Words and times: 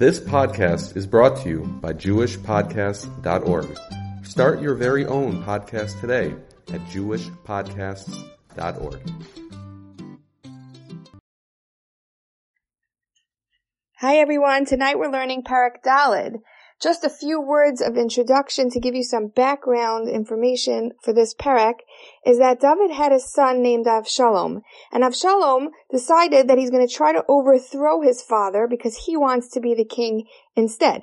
This 0.00 0.18
podcast 0.18 0.96
is 0.96 1.06
brought 1.06 1.36
to 1.42 1.48
you 1.50 1.60
by 1.82 1.92
JewishPodcasts.org. 1.92 3.78
Start 4.24 4.62
your 4.62 4.74
very 4.74 5.04
own 5.04 5.44
podcast 5.44 6.00
today 6.00 6.34
at 6.72 6.80
JewishPodcasts.org. 6.86 9.10
Hi 13.98 14.16
everyone, 14.16 14.64
tonight 14.64 14.98
we're 14.98 15.12
learning 15.12 15.42
Parak 15.42 15.82
Dalid. 15.84 16.36
Just 16.80 17.04
a 17.04 17.10
few 17.10 17.42
words 17.42 17.82
of 17.82 17.98
introduction 17.98 18.70
to 18.70 18.80
give 18.80 18.94
you 18.94 19.02
some 19.02 19.28
background 19.28 20.08
information 20.08 20.92
for 21.02 21.12
this 21.12 21.34
parak 21.34 21.80
is 22.24 22.38
that 22.38 22.60
David 22.60 22.90
had 22.90 23.12
a 23.12 23.20
son 23.20 23.60
named 23.60 23.84
Avshalom, 23.84 24.62
and 24.90 25.04
Avshalom 25.04 25.68
decided 25.90 26.48
that 26.48 26.56
he's 26.56 26.70
going 26.70 26.86
to 26.86 26.92
try 26.92 27.12
to 27.12 27.24
overthrow 27.28 28.00
his 28.00 28.22
father 28.22 28.66
because 28.66 29.04
he 29.04 29.14
wants 29.14 29.50
to 29.50 29.60
be 29.60 29.74
the 29.74 29.84
king 29.84 30.26
instead. 30.56 31.02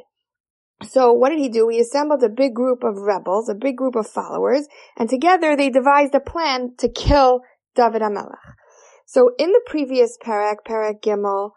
So 0.82 1.13
what 1.13 1.30
did 1.30 1.40
he 1.40 1.49
do? 1.49 1.70
He 1.70 1.80
assembled 1.80 2.23
a 2.23 2.30
big 2.30 2.55
group 2.55 2.84
of 2.84 2.98
rebels, 2.98 3.48
a 3.48 3.54
big 3.54 3.77
group 3.77 3.96
of 3.96 4.07
followers, 4.07 4.68
and 4.98 5.07
together 5.07 5.55
they 5.55 5.70
devised 5.70 6.16
a 6.16 6.20
plan 6.20 6.73
to 6.80 6.90
kill 6.90 7.41
David 7.76 8.02
Hamelech. 8.02 8.38
So 9.05 9.32
in 9.38 9.52
the 9.52 9.62
previous 9.66 10.18
parak, 10.23 10.57
parak 10.68 11.02
Gimel, 11.04 11.52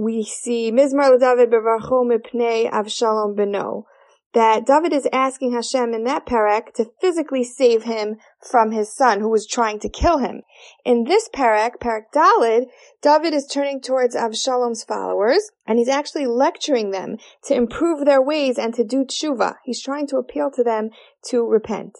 we 0.00 0.24
see 0.24 0.72
Mizmar 0.72 1.20
David 1.20 1.50
bevarcho 1.50 2.06
mipnei 2.06 2.70
Avshalom 2.70 3.36
beno. 3.36 3.84
That 4.32 4.64
David 4.64 4.94
is 4.94 5.06
asking 5.12 5.52
Hashem 5.52 5.92
in 5.92 6.04
that 6.04 6.24
parak 6.24 6.72
to 6.76 6.90
physically 7.02 7.44
save 7.44 7.82
him 7.82 8.16
from 8.40 8.70
his 8.70 8.96
son 8.96 9.20
who 9.20 9.28
was 9.28 9.46
trying 9.46 9.78
to 9.80 9.90
kill 9.90 10.16
him. 10.16 10.40
In 10.86 11.04
this 11.04 11.28
parak, 11.28 11.72
parak 11.82 12.04
Dalid, 12.14 12.68
David 13.02 13.34
is 13.34 13.46
turning 13.46 13.82
towards 13.82 14.16
Avshalom's 14.16 14.84
followers 14.84 15.50
and 15.66 15.78
he's 15.78 15.88
actually 15.88 16.26
lecturing 16.26 16.92
them 16.92 17.18
to 17.44 17.54
improve 17.54 18.06
their 18.06 18.22
ways 18.22 18.56
and 18.56 18.72
to 18.74 18.84
do 18.84 19.04
tshuva. 19.04 19.56
He's 19.64 19.82
trying 19.82 20.06
to 20.06 20.16
appeal 20.16 20.50
to 20.52 20.64
them 20.64 20.90
to 21.24 21.46
repent. 21.46 21.98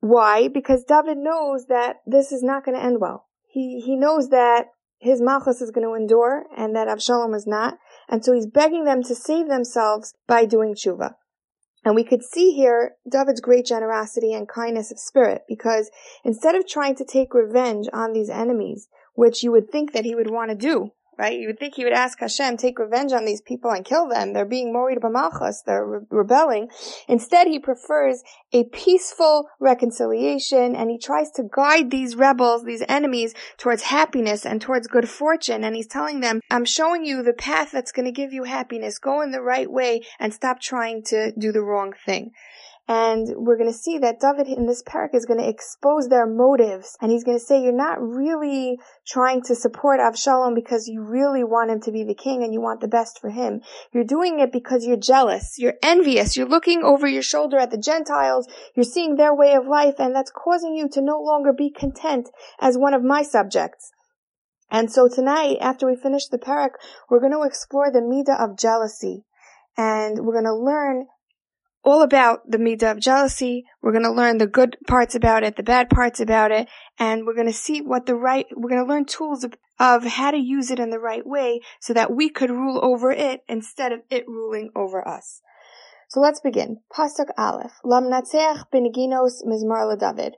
Why? 0.00 0.48
Because 0.48 0.84
David 0.84 1.18
knows 1.18 1.66
that 1.66 1.96
this 2.06 2.32
is 2.32 2.42
not 2.42 2.64
going 2.64 2.78
to 2.78 2.82
end 2.82 3.02
well. 3.02 3.26
He, 3.48 3.82
he 3.84 3.96
knows 3.96 4.30
that 4.30 4.68
his 5.04 5.20
malchus 5.20 5.60
is 5.60 5.70
going 5.70 5.86
to 5.86 5.94
endure 5.94 6.44
and 6.56 6.74
that 6.74 6.88
Avshalom 6.88 7.36
is 7.36 7.46
not. 7.46 7.76
And 8.08 8.24
so 8.24 8.32
he's 8.32 8.46
begging 8.46 8.84
them 8.84 9.02
to 9.02 9.14
save 9.14 9.48
themselves 9.48 10.14
by 10.26 10.46
doing 10.46 10.74
tshuva. 10.74 11.14
And 11.84 11.94
we 11.94 12.04
could 12.04 12.22
see 12.22 12.52
here 12.52 12.96
David's 13.08 13.42
great 13.42 13.66
generosity 13.66 14.32
and 14.32 14.48
kindness 14.48 14.90
of 14.90 14.98
spirit 14.98 15.42
because 15.46 15.90
instead 16.24 16.54
of 16.54 16.66
trying 16.66 16.96
to 16.96 17.04
take 17.04 17.34
revenge 17.34 17.86
on 17.92 18.14
these 18.14 18.30
enemies, 18.30 18.88
which 19.14 19.42
you 19.42 19.52
would 19.52 19.70
think 19.70 19.92
that 19.92 20.06
he 20.06 20.14
would 20.14 20.30
want 20.30 20.50
to 20.50 20.56
do, 20.56 20.92
right? 21.18 21.38
You 21.38 21.48
would 21.48 21.58
think 21.58 21.74
he 21.74 21.84
would 21.84 21.92
ask 21.92 22.18
Hashem, 22.20 22.56
take 22.56 22.78
revenge 22.78 23.12
on 23.12 23.24
these 23.24 23.40
people 23.40 23.70
and 23.70 23.84
kill 23.84 24.08
them. 24.08 24.32
They're 24.32 24.44
being 24.44 24.72
morid 24.72 24.98
b'malchus. 25.00 25.64
They're 25.64 25.86
re- 25.86 26.06
rebelling. 26.10 26.68
Instead, 27.08 27.46
he 27.46 27.58
prefers 27.58 28.22
a 28.52 28.64
peaceful 28.64 29.48
reconciliation 29.60 30.76
and 30.76 30.90
he 30.90 30.98
tries 30.98 31.30
to 31.32 31.44
guide 31.54 31.90
these 31.90 32.16
rebels, 32.16 32.64
these 32.64 32.84
enemies, 32.88 33.34
towards 33.58 33.82
happiness 33.82 34.44
and 34.44 34.60
towards 34.60 34.86
good 34.86 35.08
fortune. 35.08 35.64
And 35.64 35.74
he's 35.74 35.86
telling 35.86 36.20
them, 36.20 36.40
I'm 36.50 36.64
showing 36.64 37.04
you 37.04 37.22
the 37.22 37.32
path 37.32 37.70
that's 37.72 37.92
going 37.92 38.06
to 38.06 38.12
give 38.12 38.32
you 38.32 38.44
happiness. 38.44 38.98
Go 38.98 39.20
in 39.22 39.30
the 39.30 39.42
right 39.42 39.70
way 39.70 40.02
and 40.18 40.32
stop 40.32 40.60
trying 40.60 41.02
to 41.04 41.32
do 41.38 41.52
the 41.52 41.62
wrong 41.62 41.92
thing. 42.04 42.32
And 42.86 43.28
we're 43.36 43.56
going 43.56 43.72
to 43.72 43.78
see 43.78 43.96
that 43.98 44.20
David 44.20 44.46
in 44.46 44.66
this 44.66 44.82
parak 44.82 45.14
is 45.14 45.24
going 45.24 45.40
to 45.40 45.48
expose 45.48 46.08
their 46.08 46.26
motives. 46.26 46.98
And 47.00 47.10
he's 47.10 47.24
going 47.24 47.38
to 47.38 47.44
say, 47.44 47.62
you're 47.62 47.72
not 47.72 47.98
really 47.98 48.78
trying 49.06 49.40
to 49.44 49.54
support 49.54 50.00
Avshalom 50.00 50.54
because 50.54 50.86
you 50.86 51.02
really 51.02 51.44
want 51.44 51.70
him 51.70 51.80
to 51.80 51.92
be 51.92 52.04
the 52.04 52.14
king 52.14 52.42
and 52.42 52.52
you 52.52 52.60
want 52.60 52.82
the 52.82 52.88
best 52.88 53.20
for 53.20 53.30
him. 53.30 53.62
You're 53.92 54.04
doing 54.04 54.38
it 54.38 54.52
because 54.52 54.84
you're 54.86 54.98
jealous. 54.98 55.54
You're 55.58 55.78
envious. 55.82 56.36
You're 56.36 56.46
looking 56.46 56.82
over 56.82 57.06
your 57.06 57.22
shoulder 57.22 57.56
at 57.56 57.70
the 57.70 57.78
Gentiles. 57.78 58.46
You're 58.76 58.84
seeing 58.84 59.16
their 59.16 59.34
way 59.34 59.54
of 59.54 59.66
life 59.66 59.94
and 59.98 60.14
that's 60.14 60.30
causing 60.30 60.74
you 60.74 60.86
to 60.90 61.00
no 61.00 61.18
longer 61.18 61.54
be 61.54 61.70
content 61.70 62.28
as 62.60 62.76
one 62.76 62.92
of 62.92 63.02
my 63.02 63.22
subjects. 63.22 63.92
And 64.70 64.92
so 64.92 65.08
tonight, 65.08 65.56
after 65.60 65.86
we 65.86 65.96
finish 65.96 66.26
the 66.26 66.38
parak, 66.38 66.72
we're 67.08 67.20
going 67.20 67.32
to 67.32 67.46
explore 67.46 67.90
the 67.90 68.00
midah 68.00 68.38
of 68.38 68.58
jealousy. 68.58 69.24
And 69.76 70.26
we're 70.26 70.34
going 70.34 70.44
to 70.44 70.54
learn 70.54 71.06
all 71.84 72.02
about 72.02 72.50
the 72.50 72.58
midah 72.58 72.92
of 72.92 73.00
jealousy. 73.00 73.64
We're 73.82 73.92
going 73.92 74.04
to 74.04 74.12
learn 74.12 74.38
the 74.38 74.46
good 74.46 74.76
parts 74.86 75.14
about 75.14 75.44
it, 75.44 75.56
the 75.56 75.62
bad 75.62 75.90
parts 75.90 76.20
about 76.20 76.50
it, 76.50 76.68
and 76.98 77.26
we're 77.26 77.34
going 77.34 77.46
to 77.46 77.52
see 77.52 77.80
what 77.80 78.06
the 78.06 78.14
right, 78.14 78.46
we're 78.56 78.70
going 78.70 78.84
to 78.84 78.88
learn 78.88 79.04
tools 79.04 79.44
of, 79.44 79.54
of 79.78 80.04
how 80.04 80.30
to 80.30 80.38
use 80.38 80.70
it 80.70 80.80
in 80.80 80.90
the 80.90 80.98
right 80.98 81.26
way 81.26 81.60
so 81.80 81.92
that 81.92 82.14
we 82.14 82.28
could 82.28 82.50
rule 82.50 82.80
over 82.82 83.12
it 83.12 83.40
instead 83.48 83.92
of 83.92 84.00
it 84.10 84.26
ruling 84.26 84.70
over 84.74 85.06
us. 85.06 85.40
So 86.08 86.20
let's 86.20 86.40
begin. 86.40 86.78
Pasuk 86.92 87.30
Aleph. 87.36 87.72
Lam 87.84 88.04
natseach 88.04 88.64
beniginos 88.72 89.44
mizmar 89.44 89.98
David 89.98 90.36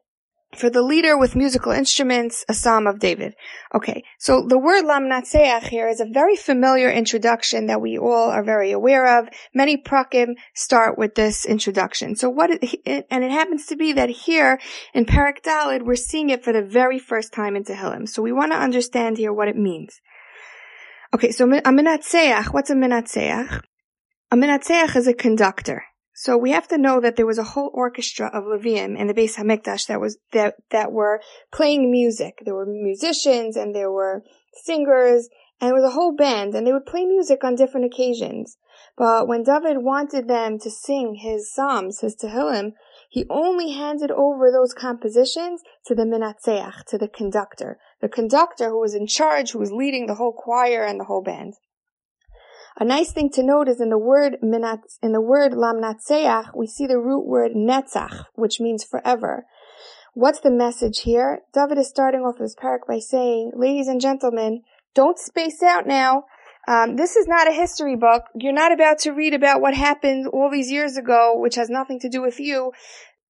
for 0.57 0.71
the 0.71 0.83
leader 0.83 1.17
with 1.19 1.37
musical 1.37 1.73
instruments, 1.73 2.45
a 2.49 2.55
psalm 2.55 2.87
of 2.87 2.99
David. 2.99 3.35
Okay, 3.75 4.05
so 4.19 4.45
the 4.47 4.59
word 4.59 4.85
lamnatseach 4.85 5.69
here 5.69 5.89
is 5.89 6.01
a 6.01 6.07
very 6.11 6.37
familiar 6.37 6.91
introduction 6.91 7.67
that 7.67 7.81
we 7.81 7.99
all 7.99 8.31
are 8.31 8.43
very 8.43 8.73
aware 8.73 9.19
of. 9.19 9.29
Many 9.55 9.77
prakim 9.77 10.35
start 10.55 10.99
with 10.99 11.15
this 11.15 11.45
introduction. 11.45 12.17
So 12.17 12.29
what, 12.29 12.51
it, 12.51 13.07
and 13.11 13.25
it 13.25 13.31
happens 13.31 13.67
to 13.67 13.77
be 13.77 13.93
that 13.95 14.09
here 14.09 14.59
in 14.95 15.05
Parak 15.05 15.43
Dalid, 15.43 15.83
we're 15.83 15.97
seeing 15.97 16.31
it 16.31 16.45
for 16.45 16.53
the 16.53 16.63
very 16.63 16.99
first 16.99 17.33
time 17.33 17.57
in 17.57 17.65
Tehillim. 17.65 18.09
So 18.09 18.23
we 18.23 18.33
want 18.33 18.53
to 18.53 18.59
understand 18.59 19.19
here 19.19 19.33
what 19.33 19.49
it 19.49 19.57
means. 19.57 20.01
Okay, 21.15 21.31
so 21.31 21.45
a 21.45 21.63
minatseach, 21.63 22.53
what's 22.53 22.71
a 22.71 22.75
minatseach? 22.75 23.63
A 24.33 24.37
minatseach 24.37 24.97
is 24.97 25.07
a 25.07 25.15
conductor. 25.15 25.85
So 26.19 26.39
we 26.39 26.53
have 26.53 26.67
to 26.69 26.79
know 26.79 26.99
that 27.01 27.17
there 27.17 27.27
was 27.27 27.37
a 27.37 27.45
whole 27.45 27.71
orchestra 27.75 28.31
of 28.33 28.45
Levium 28.45 28.99
in 28.99 29.07
the 29.07 29.13
Beis 29.13 29.37
Hamikdash 29.37 29.87
that 29.89 30.01
was 30.01 30.17
that 30.33 30.55
that 30.71 30.91
were 30.91 31.21
playing 31.53 31.91
music. 31.91 32.39
There 32.43 32.55
were 32.55 32.65
musicians 32.65 33.55
and 33.55 33.75
there 33.75 33.93
were 33.93 34.25
singers 34.65 35.29
and 35.61 35.69
there 35.69 35.75
was 35.75 35.85
a 35.85 35.95
whole 35.95 36.17
band 36.17 36.55
and 36.55 36.67
they 36.67 36.73
would 36.73 36.87
play 36.87 37.05
music 37.05 37.45
on 37.45 37.55
different 37.55 37.85
occasions. 37.85 38.57
But 38.97 39.29
when 39.29 39.43
David 39.43 39.83
wanted 39.83 40.27
them 40.27 40.59
to 40.61 40.71
sing 40.71 41.17
his 41.17 41.53
psalms, 41.53 42.01
his 42.01 42.17
Tehillim, 42.17 42.73
he 43.11 43.27
only 43.29 43.73
handed 43.73 44.11
over 44.11 44.51
those 44.51 44.73
compositions 44.73 45.61
to 45.85 45.95
the 45.95 46.05
Minatzeach, 46.05 46.85
to 46.87 46.97
the 46.97 47.09
conductor. 47.09 47.79
The 48.01 48.09
conductor 48.09 48.71
who 48.71 48.81
was 48.81 48.95
in 48.95 49.07
charge, 49.07 49.51
who 49.51 49.59
was 49.59 49.71
leading 49.71 50.07
the 50.07 50.15
whole 50.15 50.33
choir 50.33 50.83
and 50.83 50.99
the 50.99 51.05
whole 51.05 51.23
band. 51.23 51.57
A 52.79 52.85
nice 52.85 53.11
thing 53.11 53.31
to 53.31 53.43
note 53.43 53.69
is 53.69 53.81
in 53.81 53.89
the 53.89 53.99
word 53.99 54.37
minat, 54.43 54.81
in 55.03 55.13
the 55.13 55.21
word 55.21 55.53
lamnatseach, 55.53 56.55
we 56.55 56.67
see 56.67 56.87
the 56.87 56.99
root 56.99 57.27
word 57.27 57.53
netzach, 57.53 58.27
which 58.35 58.61
means 58.61 58.85
forever. 58.85 59.47
What's 60.13 60.41
the 60.41 60.51
message 60.51 61.01
here? 61.01 61.41
David 61.55 61.79
is 61.79 61.89
starting 61.89 62.21
off 62.21 62.39
his 62.39 62.55
parak 62.55 62.87
by 62.87 62.99
saying, 62.99 63.53
ladies 63.55 63.89
and 63.89 63.99
gentlemen, 63.99 64.63
don't 64.95 65.19
space 65.19 65.63
out 65.63 65.87
now. 65.87 66.25
Um, 66.69 66.97
this 66.97 67.17
is 67.17 67.27
not 67.27 67.49
a 67.49 67.53
history 67.53 67.97
book. 67.97 68.25
You're 68.35 68.53
not 68.53 68.73
about 68.73 68.99
to 69.01 69.13
read 69.13 69.33
about 69.33 69.63
what 69.63 69.75
happened 69.75 70.27
all 70.27 70.51
these 70.51 70.71
years 70.71 70.99
ago, 70.99 71.35
which 71.39 71.55
has 71.55 71.71
nothing 71.71 72.01
to 72.01 72.11
do 72.11 72.21
with 72.21 72.39
you. 72.39 72.73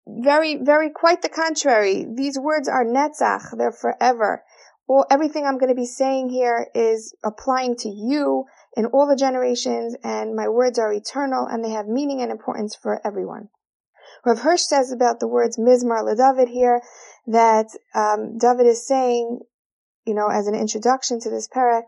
Very, 0.08 0.56
very 0.56 0.90
quite 0.90 1.22
the 1.22 1.30
contrary. 1.30 2.06
These 2.12 2.40
words 2.40 2.68
are 2.68 2.84
netzach. 2.84 3.56
They're 3.56 3.72
forever. 3.72 4.44
Well, 4.88 5.06
everything 5.10 5.46
I'm 5.46 5.58
going 5.58 5.74
to 5.74 5.76
be 5.76 5.88
saying 5.88 6.30
here 6.30 6.68
is 6.76 7.16
applying 7.24 7.76
to 7.78 7.90
you 7.90 8.46
in 8.76 8.86
all 8.88 9.08
the 9.08 9.16
generations, 9.16 9.96
and 10.04 10.36
my 10.36 10.48
words 10.48 10.78
are 10.78 10.92
eternal, 10.92 11.48
and 11.50 11.64
they 11.64 11.72
have 11.72 11.88
meaning 11.88 12.22
and 12.22 12.32
importance 12.32 12.76
for 12.76 13.06
everyone. 13.06 13.50
Rav 14.26 14.40
Hirsch 14.40 14.64
says 14.64 14.92
about 14.92 15.20
the 15.20 15.28
words 15.28 15.58
Mizmar 15.58 16.04
LeDavid 16.04 16.50
here 16.50 16.82
that 17.28 17.68
um, 17.94 18.38
David 18.38 18.68
is 18.68 18.86
saying, 18.86 19.40
you 20.06 20.14
know, 20.14 20.28
as 20.28 20.48
an 20.48 20.56
introduction 20.56 21.20
to 21.22 21.30
this 21.30 21.48
parak, 21.48 21.84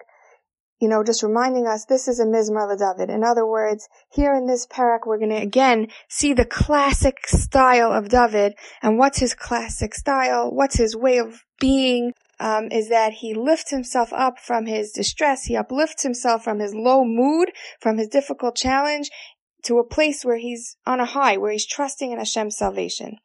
you 0.79 0.87
know, 0.87 1.03
just 1.03 1.23
reminding 1.23 1.65
us 1.65 1.85
this 1.85 2.07
is 2.07 2.19
a 2.19 2.25
Mizmar 2.25 2.67
LeDavid. 2.69 3.09
In 3.09 3.23
other 3.23 3.45
words, 3.45 3.89
here 4.09 4.33
in 4.35 4.45
this 4.45 4.67
parak, 4.67 4.99
we're 5.05 5.17
going 5.17 5.31
to 5.31 5.41
again 5.41 5.87
see 6.07 6.33
the 6.33 6.45
classic 6.45 7.27
style 7.27 7.91
of 7.91 8.09
David. 8.09 8.53
And 8.83 8.99
what's 8.99 9.19
his 9.19 9.33
classic 9.33 9.95
style? 9.95 10.51
What's 10.51 10.77
his 10.77 10.95
way 10.95 11.17
of 11.17 11.43
being? 11.59 12.13
Um, 12.39 12.67
is 12.71 12.89
that 12.89 13.13
he 13.13 13.33
lifts 13.33 13.71
himself 13.71 14.13
up 14.13 14.39
from 14.39 14.65
his 14.65 14.91
distress. 14.91 15.45
He 15.45 15.55
uplifts 15.55 16.03
himself 16.03 16.43
from 16.43 16.59
his 16.59 16.73
low 16.75 17.03
mood, 17.03 17.51
from 17.79 17.97
his 17.97 18.07
difficult 18.07 18.55
challenge, 18.55 19.09
to 19.63 19.79
a 19.79 19.87
place 19.87 20.23
where 20.23 20.37
he's 20.37 20.77
on 20.85 20.99
a 20.99 21.05
high, 21.05 21.37
where 21.37 21.51
he's 21.51 21.65
trusting 21.65 22.11
in 22.11 22.19
Hashem's 22.19 22.57
salvation. 22.57 23.17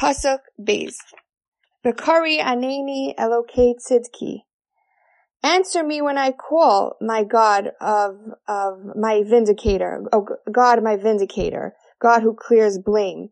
Pasuk 0.00 0.38
Beis. 0.60 0.94
Bekari 1.84 2.40
aneni 2.40 3.14
elokei 3.16 3.74
tzidki. 3.74 4.42
Answer 5.42 5.84
me 5.84 6.02
when 6.02 6.18
I 6.18 6.32
call, 6.32 6.96
my 7.00 7.22
God 7.22 7.70
of, 7.80 8.16
of 8.48 8.96
my 8.96 9.22
vindicator. 9.24 10.04
Oh, 10.12 10.26
God, 10.50 10.82
my 10.82 10.96
vindicator. 10.96 11.74
God 12.00 12.22
who 12.22 12.34
clears 12.34 12.78
blame. 12.78 13.28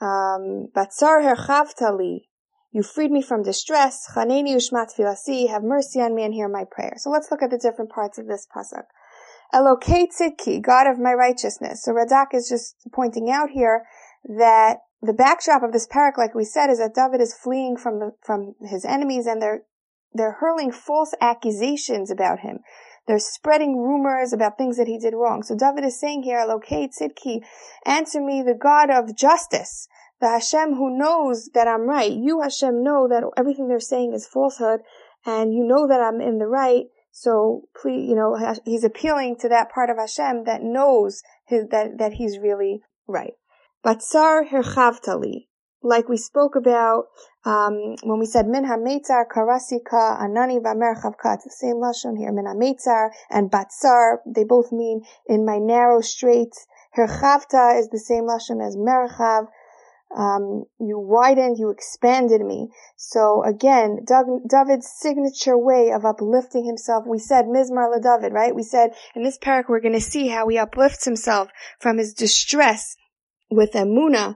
Um, 0.00 0.68
Batzar 0.74 1.22
herchavtali. 1.22 2.22
You 2.72 2.82
freed 2.82 3.10
me 3.10 3.20
from 3.20 3.42
distress. 3.42 4.06
Chaneni 4.14 4.54
ushmat 4.54 4.94
filasi. 4.96 5.48
Have 5.48 5.62
mercy 5.62 6.00
on 6.00 6.14
me 6.14 6.24
and 6.24 6.32
hear 6.32 6.48
my 6.48 6.64
prayer. 6.70 6.94
So 6.98 7.10
let's 7.10 7.30
look 7.30 7.42
at 7.42 7.50
the 7.50 7.58
different 7.58 7.90
parts 7.90 8.18
of 8.18 8.26
this 8.26 8.46
pasuk. 8.54 8.84
Elokei 9.52 10.06
Tzidki, 10.06 10.62
God 10.62 10.86
of 10.86 10.98
my 10.98 11.12
righteousness. 11.12 11.82
So 11.82 11.92
Radak 11.92 12.32
is 12.32 12.48
just 12.48 12.76
pointing 12.92 13.28
out 13.30 13.50
here 13.50 13.84
that 14.24 14.78
the 15.02 15.12
backdrop 15.12 15.62
of 15.62 15.72
this 15.72 15.88
parak, 15.88 16.16
like 16.16 16.34
we 16.34 16.44
said, 16.44 16.70
is 16.70 16.78
that 16.78 16.94
David 16.94 17.20
is 17.20 17.34
fleeing 17.34 17.76
from 17.76 17.98
the, 17.98 18.12
from 18.22 18.54
his 18.60 18.84
enemies 18.84 19.26
and 19.26 19.42
they're, 19.42 19.62
they're 20.12 20.38
hurling 20.40 20.70
false 20.70 21.14
accusations 21.20 22.10
about 22.10 22.40
him. 22.40 22.60
They're 23.08 23.18
spreading 23.18 23.78
rumors 23.78 24.32
about 24.32 24.56
things 24.56 24.76
that 24.76 24.86
he 24.86 24.98
did 24.98 25.14
wrong. 25.14 25.42
So 25.42 25.56
David 25.56 25.84
is 25.84 25.98
saying 25.98 26.22
here, 26.22 26.38
Elokei 26.38 26.88
Tzidki, 26.88 27.40
answer 27.84 28.20
me 28.20 28.42
the 28.42 28.54
God 28.54 28.90
of 28.90 29.16
justice, 29.16 29.88
the 30.20 30.28
Hashem 30.28 30.74
who 30.74 30.96
knows 30.96 31.50
that 31.54 31.66
I'm 31.66 31.88
right. 31.88 32.12
You 32.12 32.42
Hashem 32.42 32.82
know 32.82 33.08
that 33.08 33.24
everything 33.36 33.68
they're 33.68 33.80
saying 33.80 34.12
is 34.14 34.26
falsehood 34.26 34.80
and 35.24 35.54
you 35.54 35.64
know 35.64 35.86
that 35.88 36.00
I'm 36.00 36.20
in 36.20 36.38
the 36.38 36.46
right. 36.46 36.84
So 37.12 37.62
please, 37.80 38.08
you 38.08 38.14
know, 38.14 38.36
he's 38.64 38.84
appealing 38.84 39.36
to 39.40 39.48
that 39.48 39.70
part 39.70 39.90
of 39.90 39.96
Hashem 39.98 40.44
that 40.44 40.62
knows 40.62 41.22
his, 41.46 41.68
that, 41.70 41.98
that 41.98 42.12
he's 42.14 42.38
really 42.38 42.82
right. 43.06 43.32
Batsar 43.84 44.48
herchavtali, 44.48 45.48
like 45.82 46.08
we 46.08 46.16
spoke 46.16 46.54
about 46.54 47.04
um, 47.44 47.96
when 48.02 48.18
we 48.18 48.26
said 48.26 48.46
min 48.46 48.64
hametzar 48.64 49.24
karasika 49.34 50.20
anani 50.20 50.60
vamerchavka. 50.60 51.36
It's 51.36 51.44
the 51.44 51.50
same 51.50 51.76
lashon 51.76 52.18
here. 52.18 52.30
Min 52.30 52.44
hametzar 52.44 53.08
and 53.30 53.50
batsar. 53.50 54.18
They 54.26 54.44
both 54.44 54.70
mean 54.70 55.02
in 55.26 55.46
my 55.46 55.58
narrow 55.58 56.02
straits. 56.02 56.66
Herchavta 56.96 57.78
is 57.78 57.88
the 57.88 57.98
same 57.98 58.24
lashon 58.24 58.64
as 58.64 58.76
merchav. 58.76 59.46
Um, 60.16 60.64
you 60.80 60.98
widened, 60.98 61.58
you 61.58 61.70
expanded 61.70 62.40
me. 62.40 62.68
So 62.96 63.44
again, 63.44 64.04
David's 64.06 64.88
signature 64.98 65.56
way 65.56 65.92
of 65.92 66.04
uplifting 66.04 66.64
himself. 66.64 67.04
We 67.06 67.18
said 67.18 67.44
Mizmar 67.44 67.90
David, 68.02 68.32
right? 68.32 68.54
We 68.54 68.64
said 68.64 68.90
in 69.14 69.22
this 69.22 69.38
parak 69.38 69.68
we're 69.68 69.80
going 69.80 69.94
to 69.94 70.00
see 70.00 70.28
how 70.28 70.48
he 70.48 70.58
uplifts 70.58 71.04
himself 71.04 71.48
from 71.78 71.98
his 71.98 72.12
distress 72.12 72.96
with 73.50 73.72
Emuna. 73.72 74.34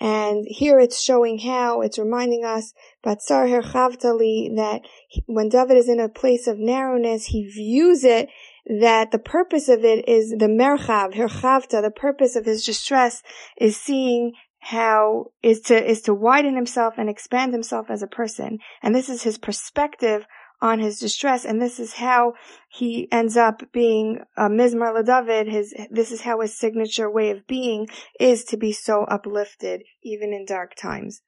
And 0.00 0.44
here 0.48 0.80
it's 0.80 1.00
showing 1.00 1.38
how, 1.38 1.82
it's 1.82 1.98
reminding 1.98 2.44
us, 2.44 2.72
Batsar 3.06 3.46
Herchavtali, 3.46 4.56
that 4.56 4.80
when 5.26 5.48
David 5.48 5.76
is 5.76 5.88
in 5.88 6.00
a 6.00 6.08
place 6.08 6.48
of 6.48 6.58
narrowness, 6.58 7.26
he 7.26 7.44
views 7.44 8.02
it 8.02 8.28
that 8.66 9.12
the 9.12 9.18
purpose 9.18 9.68
of 9.68 9.84
it 9.84 10.08
is 10.08 10.30
the 10.30 10.48
merchav, 10.48 11.14
herchavta, 11.14 11.80
the 11.82 11.92
purpose 11.94 12.36
of 12.36 12.44
his 12.44 12.64
distress 12.64 13.22
is 13.56 13.76
seeing 13.76 14.32
how 14.62 15.32
is 15.42 15.60
to 15.62 15.90
is 15.90 16.02
to 16.02 16.14
widen 16.14 16.54
himself 16.54 16.94
and 16.96 17.10
expand 17.10 17.52
himself 17.52 17.90
as 17.90 18.00
a 18.00 18.06
person. 18.06 18.60
And 18.80 18.94
this 18.94 19.08
is 19.08 19.24
his 19.24 19.36
perspective 19.36 20.24
on 20.60 20.78
his 20.78 21.00
distress. 21.00 21.44
And 21.44 21.60
this 21.60 21.80
is 21.80 21.94
how 21.94 22.34
he 22.70 23.08
ends 23.10 23.36
up 23.36 23.72
being 23.72 24.20
a 24.36 24.42
mizmar 24.42 25.04
David 25.04 25.48
his 25.48 25.74
this 25.90 26.12
is 26.12 26.20
how 26.20 26.40
his 26.40 26.56
signature 26.56 27.10
way 27.10 27.30
of 27.30 27.44
being 27.48 27.88
is 28.20 28.44
to 28.44 28.56
be 28.56 28.70
so 28.70 29.02
uplifted 29.02 29.82
even 30.04 30.32
in 30.32 30.44
dark 30.46 30.76
times. 30.76 31.22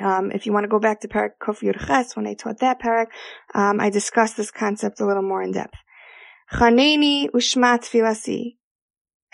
Um, 0.00 0.32
if 0.32 0.44
you 0.44 0.52
want 0.52 0.64
to 0.64 0.68
go 0.68 0.80
back 0.80 1.00
to 1.00 1.08
Parak 1.08 1.38
Kof 1.40 1.60
Ches, 1.60 2.16
when 2.16 2.26
I 2.26 2.34
taught 2.34 2.58
that 2.58 2.80
Parak, 2.80 3.06
um, 3.54 3.80
I 3.80 3.90
discussed 3.90 4.36
this 4.36 4.50
concept 4.50 5.00
a 5.00 5.06
little 5.06 5.22
more 5.22 5.42
in 5.42 5.52
depth. 5.52 5.74
Chaneni 6.52 7.30
ushmat 7.30 7.82
filasi 7.82 8.57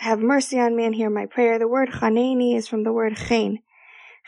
have 0.04 0.20
mercy 0.20 0.60
on 0.60 0.76
me 0.76 0.84
and 0.84 0.94
hear 0.94 1.08
my 1.08 1.24
prayer. 1.24 1.58
The 1.58 1.66
word 1.66 1.88
chaneni 1.88 2.54
is 2.56 2.68
from 2.68 2.84
the 2.84 2.92
word 2.92 3.16
chen. 3.16 3.60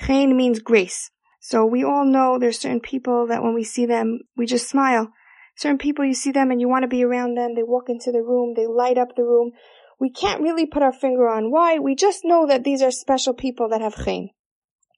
Chen 0.00 0.34
means 0.34 0.60
grace. 0.60 1.10
So 1.40 1.66
we 1.66 1.84
all 1.84 2.06
know 2.06 2.38
there's 2.38 2.58
certain 2.58 2.80
people 2.80 3.26
that 3.26 3.42
when 3.42 3.54
we 3.54 3.62
see 3.62 3.84
them, 3.84 4.20
we 4.36 4.46
just 4.46 4.68
smile. 4.68 5.12
Certain 5.54 5.78
people, 5.78 6.04
you 6.04 6.14
see 6.14 6.32
them 6.32 6.50
and 6.50 6.60
you 6.60 6.68
want 6.68 6.82
to 6.84 6.88
be 6.88 7.04
around 7.04 7.36
them. 7.36 7.54
They 7.54 7.62
walk 7.62 7.88
into 7.88 8.10
the 8.10 8.22
room. 8.22 8.54
They 8.56 8.66
light 8.66 8.96
up 8.96 9.16
the 9.16 9.22
room. 9.22 9.52
We 10.00 10.10
can't 10.10 10.42
really 10.42 10.66
put 10.66 10.82
our 10.82 10.92
finger 10.92 11.28
on 11.28 11.50
why. 11.50 11.78
We 11.78 11.94
just 11.94 12.24
know 12.24 12.46
that 12.46 12.64
these 12.64 12.82
are 12.82 12.90
special 12.90 13.34
people 13.34 13.68
that 13.68 13.82
have 13.82 14.02
chen. 14.02 14.30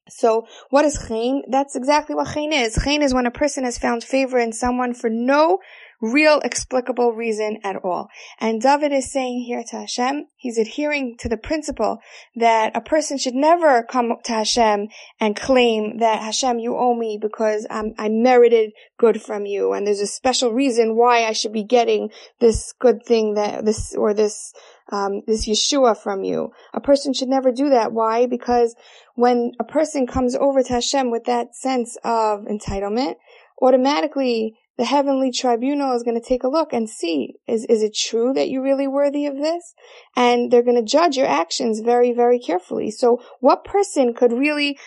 So 0.09 0.47
what 0.69 0.85
is 0.85 0.97
chen? 1.07 1.43
That's 1.49 1.75
exactly 1.75 2.15
what 2.15 2.33
chen 2.33 2.53
is. 2.53 2.79
Chen 2.83 3.01
is 3.01 3.13
when 3.13 3.25
a 3.25 3.31
person 3.31 3.65
has 3.65 3.77
found 3.77 4.03
favor 4.03 4.39
in 4.39 4.53
someone 4.53 4.93
for 4.93 5.09
no 5.09 5.59
real 6.01 6.39
explicable 6.43 7.13
reason 7.13 7.59
at 7.63 7.75
all. 7.77 8.09
And 8.39 8.61
David 8.61 8.91
is 8.91 9.11
saying 9.11 9.43
here 9.45 9.63
to 9.69 9.75
Hashem, 9.77 10.27
he's 10.37 10.57
adhering 10.57 11.17
to 11.19 11.29
the 11.29 11.37
principle 11.37 11.99
that 12.35 12.75
a 12.75 12.81
person 12.81 13.17
should 13.17 13.35
never 13.35 13.83
come 13.83 14.13
to 14.23 14.31
Hashem 14.31 14.87
and 15.19 15.35
claim 15.35 15.99
that 15.99 16.21
Hashem, 16.21 16.59
you 16.59 16.77
owe 16.77 16.95
me 16.95 17.17
because 17.21 17.67
I'm, 17.69 17.93
I 17.97 18.09
merited 18.09 18.71
good 18.97 19.21
from 19.21 19.45
you. 19.45 19.73
And 19.73 19.85
there's 19.85 19.99
a 19.99 20.07
special 20.07 20.53
reason 20.53 20.95
why 20.95 21.25
I 21.25 21.33
should 21.33 21.53
be 21.53 21.63
getting 21.63 22.11
this 22.39 22.73
good 22.79 23.03
thing 23.05 23.33
that 23.33 23.65
this, 23.65 23.93
or 23.95 24.13
this, 24.13 24.53
um, 24.91 25.21
this 25.27 25.47
Yeshua 25.47 25.97
from 25.97 26.23
you. 26.23 26.51
A 26.73 26.79
person 26.79 27.13
should 27.13 27.29
never 27.29 27.51
do 27.51 27.69
that. 27.69 27.91
Why? 27.91 28.25
Because 28.25 28.75
when 29.15 29.51
a 29.59 29.63
person 29.63 30.07
comes 30.07 30.35
over 30.35 30.63
to 30.63 30.73
Hashem 30.73 31.11
with 31.11 31.25
that 31.25 31.55
sense 31.55 31.97
of 32.03 32.45
entitlement, 32.45 33.15
automatically 33.61 34.55
the 34.79 34.85
heavenly 34.85 35.29
tribunal 35.29 35.93
is 35.93 36.03
going 36.03 36.19
to 36.19 36.25
take 36.25 36.45
a 36.45 36.47
look 36.47 36.71
and 36.71 36.89
see, 36.89 37.35
is, 37.45 37.65
is 37.65 37.83
it 37.83 37.93
true 37.93 38.31
that 38.31 38.49
you're 38.49 38.63
really 38.63 38.87
worthy 38.87 39.25
of 39.25 39.35
this? 39.35 39.75
And 40.15 40.49
they're 40.49 40.63
going 40.63 40.77
to 40.77 40.89
judge 40.89 41.17
your 41.17 41.27
actions 41.27 41.81
very, 41.81 42.13
very 42.13 42.39
carefully. 42.39 42.89
So 42.89 43.21
what 43.41 43.65
person 43.65 44.13
could 44.13 44.31
really, 44.31 44.79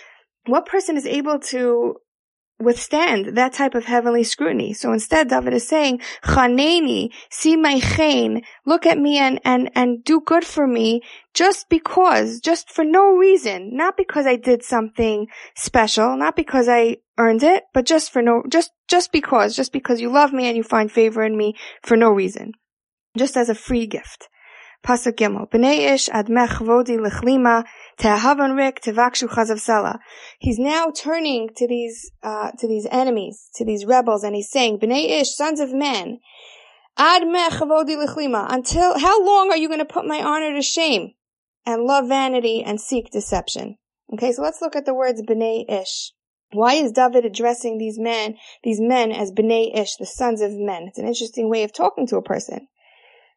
what 0.47 0.65
person 0.65 0.97
is 0.97 1.05
able 1.05 1.39
to 1.41 1.97
withstand 2.62 3.37
that 3.37 3.53
type 3.53 3.75
of 3.75 3.85
heavenly 3.85 4.25
scrutiny. 4.25 4.73
So 4.73 4.93
instead, 4.93 5.29
David 5.29 5.55
is 5.55 5.67
saying, 5.67 6.00
Chaneni, 6.25 7.12
see 7.31 7.56
my 7.56 7.81
chen, 7.81 8.43
look 8.64 8.87
at 8.87 8.99
me 8.99 9.19
and, 9.19 9.41
and, 9.44 9.70
and 9.75 10.05
do 10.05 10.20
good 10.20 10.44
for 10.44 10.67
me 10.67 11.03
just 11.35 11.69
because, 11.69 12.41
just 12.41 12.70
for 12.70 12.85
no 12.85 13.12
reason, 13.12 13.76
not 13.76 13.97
because 13.97 14.26
I 14.26 14.37
did 14.37 14.62
something 14.62 15.26
special, 15.55 16.17
not 16.17 16.37
because 16.37 16.69
I 16.69 16.99
earned 17.19 17.43
it, 17.43 17.64
but 17.75 17.87
just 17.87 18.12
for 18.12 18.23
no, 18.23 18.43
just, 18.49 18.70
just 18.88 19.12
because, 19.12 19.56
just 19.56 19.73
because 19.73 20.00
you 20.00 20.11
love 20.11 20.32
me 20.32 20.47
and 20.47 20.56
you 20.56 20.62
find 20.62 20.91
favor 20.91 21.23
in 21.23 21.37
me 21.37 21.55
for 21.82 21.97
no 21.97 22.11
reason. 22.11 22.53
Just 23.17 23.37
as 23.37 23.49
a 23.49 23.55
free 23.55 23.87
gift. 23.87 24.29
Pasuk 24.82 25.12
Gimel. 25.12 25.49
B'nei 25.49 25.93
ish 25.93 26.08
ad 26.08 26.29
mech 26.29 26.50
vodi 26.50 26.99
lechlima 26.99 27.64
tehavan 27.99 28.56
tevakshu 28.81 29.29
chazav 29.29 29.58
sela. 29.58 29.99
He's 30.38 30.58
now 30.58 30.90
turning 30.90 31.50
to 31.56 31.69
these, 31.69 32.11
uh, 32.23 32.50
to 32.58 32.67
these 32.67 32.87
enemies, 32.90 33.49
to 33.55 33.64
these 33.64 33.84
rebels, 33.84 34.25
and 34.25 34.34
he's 34.34 34.50
saying, 34.50 34.81
B'nei 34.81 35.20
ish, 35.20 35.34
sons 35.34 35.61
of 35.61 35.73
men, 35.73 36.19
ad 36.96 37.23
vodi 37.23 37.96
lechlima. 37.96 38.46
Until, 38.52 38.99
how 38.99 39.25
long 39.25 39.50
are 39.50 39.56
you 39.56 39.69
going 39.69 39.79
to 39.79 39.84
put 39.84 40.05
my 40.05 40.23
honor 40.23 40.52
to 40.55 40.62
shame 40.62 41.12
and 41.64 41.85
love 41.85 42.09
vanity 42.09 42.62
and 42.64 42.80
seek 42.80 43.11
deception? 43.11 43.78
Okay, 44.12 44.33
so 44.33 44.42
let's 44.42 44.61
look 44.61 44.75
at 44.75 44.85
the 44.85 44.95
words 44.95 45.23
B'nei 45.23 45.64
ish. 45.71 46.12
Why 46.52 46.75
is 46.75 46.92
David 46.92 47.25
addressing 47.25 47.78
these 47.78 47.99
men, 47.99 48.37
these 48.62 48.80
men 48.80 49.11
as 49.11 49.33
B'nai 49.33 49.75
Ish, 49.75 49.97
the 49.97 50.04
sons 50.04 50.42
of 50.42 50.52
men? 50.52 50.85
It's 50.88 50.99
an 50.99 51.07
interesting 51.07 51.49
way 51.49 51.62
of 51.62 51.73
talking 51.73 52.07
to 52.09 52.16
a 52.16 52.23
person. 52.23 52.68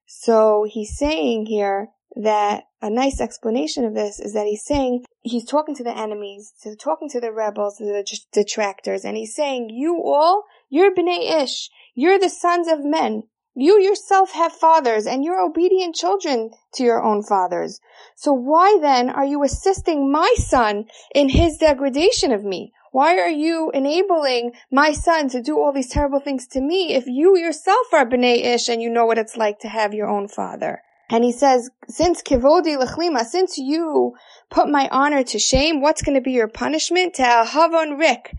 So 0.06 0.66
he's 0.70 0.98
saying 0.98 1.48
here 1.48 1.90
that 2.16 2.64
a 2.82 2.90
nice 2.90 3.20
explanation 3.20 3.84
of 3.84 3.94
this 3.94 4.20
is 4.20 4.34
that 4.34 4.48
he's 4.48 4.64
saying 4.64 5.04
he's 5.22 5.46
talking 5.46 5.76
to 5.76 5.84
the 5.84 5.98
enemies, 5.98 6.54
to 6.62 6.76
talking 6.76 7.10
to 7.10 7.20
the 7.20 7.32
rebels, 7.32 7.78
to 7.78 7.84
the 7.84 8.06
detractors, 8.32 9.04
and 9.04 9.18
he's 9.18 9.36
saying, 9.36 9.70
you 9.72 10.02
all, 10.04 10.44
you're 10.70 10.94
B'nai 10.94 11.44
Ish, 11.44 11.70
you're 11.94 12.20
the 12.20 12.30
sons 12.30 12.68
of 12.68 12.86
men. 12.86 13.24
You 13.58 13.80
yourself 13.82 14.34
have 14.34 14.52
fathers 14.52 15.08
and 15.08 15.24
you're 15.24 15.40
obedient 15.40 15.96
children 15.96 16.52
to 16.74 16.84
your 16.84 17.02
own 17.02 17.24
fathers. 17.24 17.80
So 18.18 18.34
why 18.34 18.78
then 18.82 19.10
are 19.10 19.24
you 19.24 19.44
assisting 19.44 20.12
my 20.12 20.34
son 20.38 20.86
in 21.14 21.30
his 21.30 21.58
degradation 21.58 22.34
of 22.34 22.44
me? 22.44 22.74
Why 22.96 23.20
are 23.20 23.30
you 23.30 23.72
enabling 23.72 24.54
my 24.72 24.94
son 24.94 25.28
to 25.32 25.42
do 25.42 25.60
all 25.60 25.74
these 25.74 25.90
terrible 25.90 26.22
things 26.22 26.48
to 26.48 26.62
me 26.62 26.94
if 26.94 27.08
you 27.08 27.38
yourself 27.38 27.88
are 27.92 28.06
B'nai 28.06 28.42
Ish 28.46 28.70
and 28.70 28.82
you 28.82 28.90
know 28.90 29.06
what 29.06 29.18
it's 29.18 29.36
like 29.36 29.60
to 29.60 29.68
have 29.68 29.94
your 29.94 30.08
own 30.08 30.30
father? 30.30 30.82
And 31.10 31.22
he 31.22 31.34
says, 31.34 31.70
since 31.90 32.22
kivodi 32.22 32.82
lechlima, 32.82 33.26
since 33.26 33.58
you 33.58 34.16
put 34.50 34.70
my 34.70 34.88
honor 34.94 35.24
to 35.24 35.38
shame, 35.38 35.82
what's 35.82 36.04
going 36.04 36.16
to 36.16 36.22
be 36.22 36.32
your 36.32 36.48
punishment? 36.48 37.16
To 37.16 37.24
Havon 37.24 38.00
rik. 38.00 38.34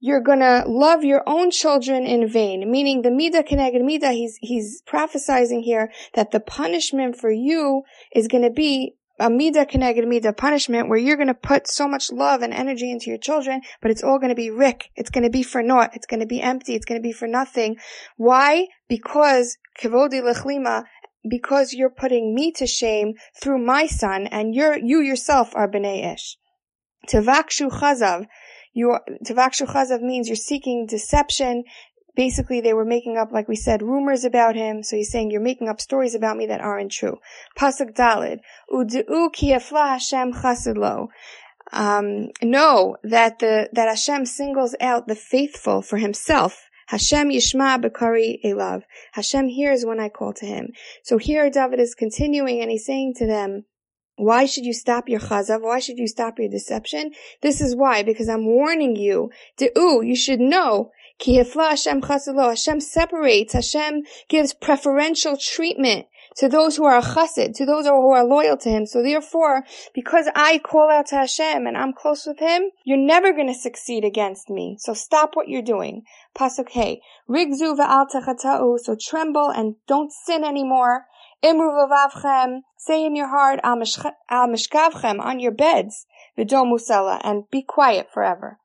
You're 0.00 0.20
gonna 0.20 0.64
love 0.66 1.04
your 1.04 1.22
own 1.24 1.52
children 1.52 2.04
in 2.04 2.26
vain. 2.26 2.68
Meaning 2.68 3.02
the 3.02 3.12
mida 3.12 3.44
keneged 3.44 3.84
mida, 3.84 4.10
he's, 4.10 4.36
he's 4.40 4.82
prophesizing 4.82 5.62
here 5.62 5.92
that 6.14 6.32
the 6.32 6.40
punishment 6.40 7.16
for 7.16 7.30
you 7.30 7.84
is 8.12 8.26
gonna 8.26 8.50
be 8.50 8.96
a 9.18 9.30
mida 9.30 9.64
connected 9.64 10.06
mida 10.08 10.32
punishment 10.32 10.88
where 10.88 10.98
you're 10.98 11.16
going 11.16 11.28
to 11.28 11.34
put 11.34 11.68
so 11.68 11.86
much 11.86 12.10
love 12.10 12.42
and 12.42 12.52
energy 12.52 12.90
into 12.90 13.10
your 13.10 13.18
children, 13.18 13.62
but 13.80 13.90
it's 13.90 14.02
all 14.02 14.18
going 14.18 14.30
to 14.30 14.34
be 14.34 14.50
rick. 14.50 14.90
It's 14.96 15.10
going 15.10 15.24
to 15.24 15.30
be 15.30 15.42
for 15.42 15.62
naught. 15.62 15.94
It's 15.94 16.06
going 16.06 16.20
to 16.20 16.26
be 16.26 16.40
empty. 16.40 16.74
It's 16.74 16.84
going 16.84 17.00
to 17.00 17.06
be 17.06 17.12
for 17.12 17.28
nothing. 17.28 17.76
Why? 18.16 18.66
Because 18.88 19.56
kivodi 19.80 20.20
lechlima, 20.20 20.84
because 21.28 21.72
you're 21.72 21.90
putting 21.90 22.34
me 22.34 22.52
to 22.52 22.66
shame 22.66 23.14
through 23.40 23.64
my 23.64 23.86
son, 23.86 24.26
and 24.26 24.54
you're 24.54 24.76
you 24.76 25.00
yourself 25.00 25.54
are 25.54 25.68
bnei 25.70 26.12
ish. 26.12 26.36
Tavakshu 27.08 27.70
chazav. 27.70 28.26
You, 28.72 28.98
tavakshu 29.24 29.68
chazav 29.68 30.00
means 30.00 30.28
you're 30.28 30.36
seeking 30.36 30.86
deception, 30.86 31.62
basically 32.14 32.60
they 32.60 32.74
were 32.74 32.84
making 32.84 33.16
up, 33.16 33.32
like 33.32 33.48
we 33.48 33.56
said, 33.56 33.82
rumors 33.82 34.24
about 34.24 34.54
him. 34.54 34.82
So 34.82 34.96
he's 34.96 35.10
saying 35.10 35.30
you're 35.30 35.40
making 35.40 35.68
up 35.68 35.80
stories 35.80 36.14
about 36.14 36.36
me 36.36 36.46
that 36.46 36.60
aren't 36.60 36.92
true. 36.92 37.18
Pasuk 37.58 37.94
Dalid, 37.94 38.38
Udu 38.72 39.32
ki 39.32 39.48
Hashem 39.48 40.32
chasidlo. 40.34 41.08
Um, 41.72 42.28
know 42.42 42.96
that 43.02 43.38
the, 43.38 43.68
that 43.72 43.88
Hashem 43.88 44.26
singles 44.26 44.76
out 44.80 45.08
the 45.08 45.14
faithful 45.14 45.82
for 45.82 45.96
himself. 45.96 46.68
Hashem 46.88 47.30
Yishma 47.30 47.80
Bakari 47.80 48.40
Elav. 48.44 48.82
Hashem 49.12 49.48
hears 49.48 49.84
when 49.84 49.98
I 49.98 50.10
call 50.10 50.34
to 50.34 50.46
him. 50.46 50.68
So 51.02 51.16
here 51.16 51.48
David 51.50 51.80
is 51.80 51.94
continuing 51.94 52.60
and 52.60 52.70
he's 52.70 52.84
saying 52.84 53.14
to 53.16 53.26
them, 53.26 53.64
why 54.16 54.44
should 54.46 54.64
you 54.64 54.72
stop 54.72 55.08
your 55.08 55.20
chazav? 55.20 55.62
Why 55.62 55.80
should 55.80 55.98
you 55.98 56.06
stop 56.06 56.38
your 56.38 56.48
deception? 56.48 57.12
This 57.42 57.60
is 57.60 57.74
why, 57.74 58.02
because 58.02 58.28
I'm 58.28 58.46
warning 58.46 58.94
you. 58.94 59.30
De'u, 59.58 60.06
you 60.06 60.14
should 60.14 60.40
know. 60.40 60.92
Ki 61.18 61.36
Hashem 61.36 62.00
chasilo. 62.02 62.48
Hashem 62.48 62.80
separates. 62.80 63.52
Hashem 63.52 64.02
gives 64.28 64.52
preferential 64.52 65.36
treatment 65.36 66.06
to 66.36 66.48
those 66.48 66.76
who 66.76 66.84
are 66.84 67.00
chassid, 67.00 67.54
to 67.54 67.64
those 67.64 67.86
who 67.86 68.10
are 68.10 68.24
loyal 68.24 68.56
to 68.56 68.68
Him. 68.68 68.86
So 68.86 69.02
therefore, 69.02 69.64
because 69.94 70.28
I 70.34 70.58
call 70.58 70.90
out 70.90 71.06
to 71.06 71.16
Hashem 71.16 71.66
and 71.66 71.76
I'm 71.76 71.92
close 71.92 72.26
with 72.26 72.40
Him, 72.40 72.70
you're 72.84 72.98
never 72.98 73.32
going 73.32 73.46
to 73.46 73.54
succeed 73.54 74.04
against 74.04 74.50
me. 74.50 74.76
So 74.80 74.94
stop 74.94 75.36
what 75.36 75.48
you're 75.48 75.62
doing. 75.62 76.02
Pasuk 76.36 76.70
hey, 76.70 77.00
rigzu 77.28 77.78
va'al 77.78 78.78
So 78.80 78.96
tremble 79.00 79.50
and 79.50 79.76
don't 79.86 80.12
sin 80.12 80.42
anymore. 80.44 81.06
Imru 81.44 81.70
v'vavchem, 81.88 82.62
say 82.76 83.04
in 83.04 83.14
your 83.14 83.28
heart, 83.28 83.60
al 83.62 83.76
mishkavchem, 83.76 85.20
on 85.20 85.38
your 85.38 85.52
beds, 85.52 86.06
v'dom 86.36 86.72
musala, 86.72 87.20
and 87.22 87.48
be 87.50 87.62
quiet 87.62 88.08
forever. 88.12 88.58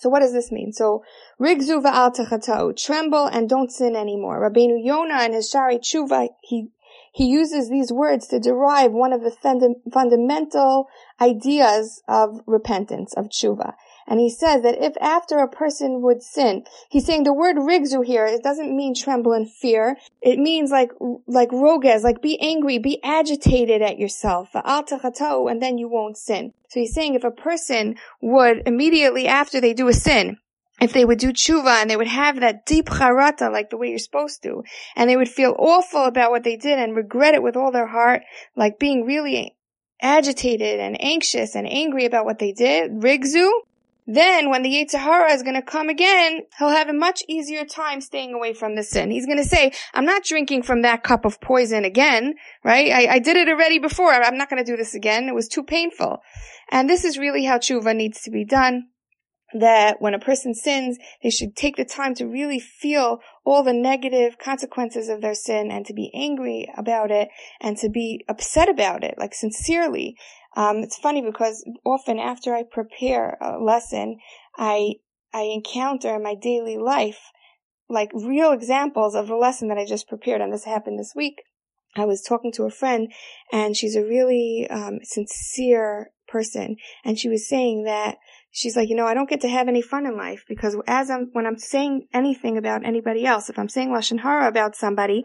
So 0.00 0.08
what 0.08 0.20
does 0.20 0.32
this 0.32 0.50
mean? 0.50 0.72
So, 0.72 1.04
rigzu 1.38 1.82
v'al 1.82 2.16
techatau, 2.16 2.74
tremble 2.74 3.26
and 3.26 3.50
don't 3.50 3.70
sin 3.70 3.94
anymore. 3.94 4.40
Rabbeinu 4.40 4.82
Yonah 4.82 5.24
and 5.24 5.34
his 5.34 5.52
Sharei 5.52 5.78
Tshuva, 5.78 6.28
he, 6.40 6.68
he 7.12 7.26
uses 7.26 7.68
these 7.68 7.92
words 7.92 8.26
to 8.28 8.40
derive 8.40 8.92
one 8.92 9.12
of 9.12 9.20
the 9.22 9.30
funda- 9.30 9.74
fundamental 9.92 10.88
ideas 11.20 12.02
of 12.08 12.40
repentance, 12.46 13.12
of 13.12 13.26
tshuva. 13.26 13.74
And 14.10 14.18
he 14.18 14.28
says 14.28 14.62
that 14.62 14.82
if 14.82 14.94
after 15.00 15.38
a 15.38 15.48
person 15.48 16.02
would 16.02 16.20
sin, 16.20 16.64
he's 16.88 17.06
saying 17.06 17.22
the 17.22 17.32
word 17.32 17.56
rigzu 17.56 18.04
here, 18.04 18.26
it 18.26 18.42
doesn't 18.42 18.76
mean 18.76 18.92
tremble 18.92 19.32
and 19.32 19.48
fear. 19.48 19.96
It 20.20 20.36
means 20.36 20.72
like, 20.72 20.90
like 21.28 21.52
roges, 21.52 22.02
like 22.02 22.20
be 22.20 22.36
angry, 22.40 22.78
be 22.78 23.00
agitated 23.04 23.82
at 23.82 24.00
yourself, 24.00 24.48
and 24.52 25.62
then 25.62 25.78
you 25.78 25.88
won't 25.88 26.18
sin. 26.18 26.52
So 26.68 26.80
he's 26.80 26.92
saying 26.92 27.14
if 27.14 27.22
a 27.22 27.30
person 27.30 27.94
would 28.20 28.64
immediately 28.66 29.28
after 29.28 29.60
they 29.60 29.74
do 29.74 29.86
a 29.86 29.92
sin, 29.92 30.38
if 30.80 30.92
they 30.92 31.04
would 31.04 31.18
do 31.20 31.32
tshuva 31.32 31.80
and 31.80 31.88
they 31.88 31.96
would 31.96 32.08
have 32.08 32.40
that 32.40 32.66
deep 32.66 32.86
charata 32.86 33.52
like 33.52 33.70
the 33.70 33.76
way 33.76 33.90
you're 33.90 33.98
supposed 33.98 34.42
to, 34.42 34.64
and 34.96 35.08
they 35.08 35.16
would 35.16 35.28
feel 35.28 35.54
awful 35.56 36.04
about 36.04 36.32
what 36.32 36.42
they 36.42 36.56
did 36.56 36.80
and 36.80 36.96
regret 36.96 37.34
it 37.34 37.44
with 37.44 37.56
all 37.56 37.70
their 37.70 37.86
heart, 37.86 38.22
like 38.56 38.80
being 38.80 39.04
really 39.04 39.56
agitated 40.02 40.80
and 40.80 41.00
anxious 41.00 41.54
and 41.54 41.68
angry 41.68 42.06
about 42.06 42.24
what 42.24 42.40
they 42.40 42.50
did, 42.50 42.90
rigzu, 42.90 43.48
then 44.06 44.50
when 44.50 44.62
the 44.62 44.70
Yetzer 44.70 45.30
is 45.30 45.42
going 45.42 45.54
to 45.54 45.62
come 45.62 45.88
again, 45.88 46.40
he'll 46.58 46.70
have 46.70 46.88
a 46.88 46.92
much 46.92 47.22
easier 47.28 47.64
time 47.64 48.00
staying 48.00 48.34
away 48.34 48.52
from 48.52 48.74
the 48.74 48.82
sin. 48.82 49.10
He's 49.10 49.26
going 49.26 49.38
to 49.38 49.44
say, 49.44 49.72
I'm 49.94 50.04
not 50.04 50.24
drinking 50.24 50.62
from 50.62 50.82
that 50.82 51.02
cup 51.02 51.24
of 51.24 51.40
poison 51.40 51.84
again, 51.84 52.34
right? 52.64 52.90
I, 52.90 53.14
I 53.14 53.18
did 53.18 53.36
it 53.36 53.48
already 53.48 53.78
before. 53.78 54.12
I'm 54.12 54.38
not 54.38 54.50
going 54.50 54.62
to 54.64 54.70
do 54.70 54.76
this 54.76 54.94
again. 54.94 55.28
It 55.28 55.34
was 55.34 55.48
too 55.48 55.62
painful. 55.62 56.22
And 56.70 56.88
this 56.88 57.04
is 57.04 57.18
really 57.18 57.44
how 57.44 57.58
tshuva 57.58 57.94
needs 57.94 58.22
to 58.22 58.30
be 58.30 58.44
done 58.44 58.88
that 59.52 60.00
when 60.00 60.14
a 60.14 60.18
person 60.18 60.54
sins, 60.54 60.98
they 61.22 61.30
should 61.30 61.56
take 61.56 61.76
the 61.76 61.84
time 61.84 62.14
to 62.14 62.26
really 62.26 62.60
feel 62.60 63.18
all 63.44 63.62
the 63.62 63.72
negative 63.72 64.38
consequences 64.38 65.08
of 65.08 65.20
their 65.20 65.34
sin 65.34 65.70
and 65.70 65.84
to 65.86 65.94
be 65.94 66.10
angry 66.14 66.70
about 66.76 67.10
it 67.10 67.28
and 67.60 67.76
to 67.78 67.88
be 67.88 68.24
upset 68.28 68.68
about 68.68 69.02
it, 69.02 69.14
like 69.18 69.34
sincerely. 69.34 70.16
Um, 70.56 70.78
it's 70.78 70.98
funny 70.98 71.22
because 71.22 71.64
often 71.84 72.18
after 72.18 72.54
I 72.54 72.64
prepare 72.64 73.38
a 73.40 73.58
lesson, 73.58 74.18
I, 74.56 74.94
I 75.32 75.42
encounter 75.42 76.16
in 76.16 76.22
my 76.22 76.34
daily 76.34 76.76
life 76.76 77.20
like 77.88 78.10
real 78.14 78.52
examples 78.52 79.14
of 79.14 79.28
a 79.30 79.36
lesson 79.36 79.68
that 79.68 79.78
I 79.78 79.84
just 79.84 80.08
prepared. 80.08 80.40
And 80.40 80.52
this 80.52 80.64
happened 80.64 80.98
this 80.98 81.12
week. 81.14 81.42
I 81.96 82.04
was 82.04 82.22
talking 82.22 82.52
to 82.52 82.64
a 82.64 82.70
friend 82.70 83.12
and 83.52 83.76
she's 83.76 83.96
a 83.96 84.04
really 84.04 84.68
um, 84.70 85.00
sincere 85.02 86.12
person 86.28 86.76
and 87.04 87.18
she 87.18 87.28
was 87.28 87.48
saying 87.48 87.82
that 87.84 88.18
she's 88.50 88.76
like, 88.76 88.88
you 88.88 88.96
know, 88.96 89.06
I 89.06 89.14
don't 89.14 89.28
get 89.28 89.40
to 89.42 89.48
have 89.48 89.68
any 89.68 89.82
fun 89.82 90.06
in 90.06 90.16
life 90.16 90.44
because 90.48 90.76
as 90.86 91.10
I'm, 91.10 91.30
when 91.32 91.46
I'm 91.46 91.58
saying 91.58 92.08
anything 92.12 92.56
about 92.56 92.84
anybody 92.84 93.24
else, 93.24 93.48
if 93.48 93.58
I'm 93.58 93.68
saying 93.68 93.90
Lashon 93.90 94.20
Hara 94.20 94.48
about 94.48 94.76
somebody, 94.76 95.24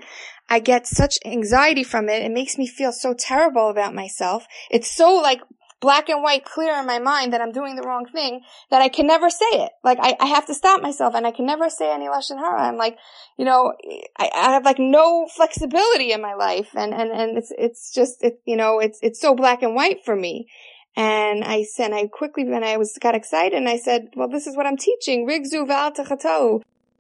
I 0.50 0.60
get 0.60 0.88
such 0.88 1.18
anxiety 1.26 1.84
from 1.84 2.10
it. 2.10 2.24
It 2.24 2.32
makes 2.32 2.58
me 2.58 2.68
feel 2.68 2.92
so 2.92 3.14
terrible 3.14 3.70
about 3.70 3.96
myself. 3.96 4.46
It's 4.70 4.92
so 4.92 5.16
like 5.16 5.42
black 5.82 6.10
and 6.10 6.24
white 6.24 6.46
clear 6.46 6.74
in 6.80 6.86
my 6.86 7.00
mind 7.00 7.34
that 7.34 7.42
I'm 7.42 7.52
doing 7.52 7.76
the 7.76 7.84
wrong 7.84 8.06
thing 8.06 8.42
that 8.72 8.82
I 8.82 8.90
can 8.90 9.08
never 9.08 9.30
say 9.30 9.46
it. 9.52 9.72
Like 9.84 10.00
I, 10.02 10.16
I 10.20 10.28
have 10.28 10.46
to 10.48 10.54
stop 10.54 10.82
myself 10.82 11.14
and 11.16 11.28
I 11.28 11.32
can 11.32 11.46
never 11.46 11.70
say 11.70 11.94
any 11.94 12.06
Lashon 12.06 12.38
Hara. 12.38 12.68
I'm 12.68 12.78
like, 12.78 12.98
you 13.38 13.46
know, 13.46 13.74
I, 14.18 14.30
I 14.34 14.52
have 14.54 14.66
like 14.66 14.80
no 14.80 15.28
flexibility 15.28 16.12
in 16.12 16.22
my 16.22 16.34
life 16.34 16.70
and, 16.76 16.94
and, 16.94 17.12
and 17.12 17.38
it's, 17.38 17.52
it's 17.58 17.94
just, 17.94 18.24
it, 18.24 18.40
you 18.46 18.56
know, 18.56 18.80
it's, 18.80 19.00
it's 19.02 19.20
so 19.20 19.36
black 19.36 19.62
and 19.64 19.76
white 19.76 20.04
for 20.06 20.16
me. 20.16 20.48
And 20.96 21.44
I 21.44 21.64
said, 21.64 21.92
I 21.92 22.08
quickly, 22.08 22.46
when 22.46 22.64
I 22.64 22.78
was, 22.78 22.98
got 23.02 23.16
excited 23.16 23.58
and 23.58 23.68
I 23.68 23.78
said, 23.78 24.10
well, 24.16 24.30
this 24.30 24.48
is 24.48 24.56
what 24.56 24.66
I'm 24.66 24.78
teaching. 24.78 25.28
Rigzu 25.28 25.68
val 25.68 25.92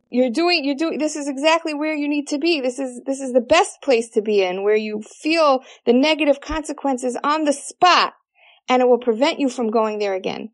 You're 0.09 0.29
doing, 0.29 0.65
you're 0.65 0.75
doing, 0.75 0.97
this 0.97 1.15
is 1.15 1.29
exactly 1.29 1.73
where 1.73 1.95
you 1.95 2.09
need 2.09 2.27
to 2.27 2.37
be. 2.37 2.59
This 2.59 2.77
is, 2.77 3.01
this 3.05 3.21
is 3.21 3.31
the 3.31 3.41
best 3.41 3.81
place 3.81 4.09
to 4.09 4.21
be 4.21 4.41
in, 4.41 4.63
where 4.63 4.75
you 4.75 5.01
feel 5.01 5.63
the 5.85 5.93
negative 5.93 6.41
consequences 6.41 7.17
on 7.23 7.45
the 7.45 7.53
spot 7.53 8.13
and 8.67 8.81
it 8.81 8.87
will 8.87 8.97
prevent 8.97 9.39
you 9.39 9.47
from 9.47 9.69
going 9.69 9.99
there 9.99 10.13
again. 10.13 10.49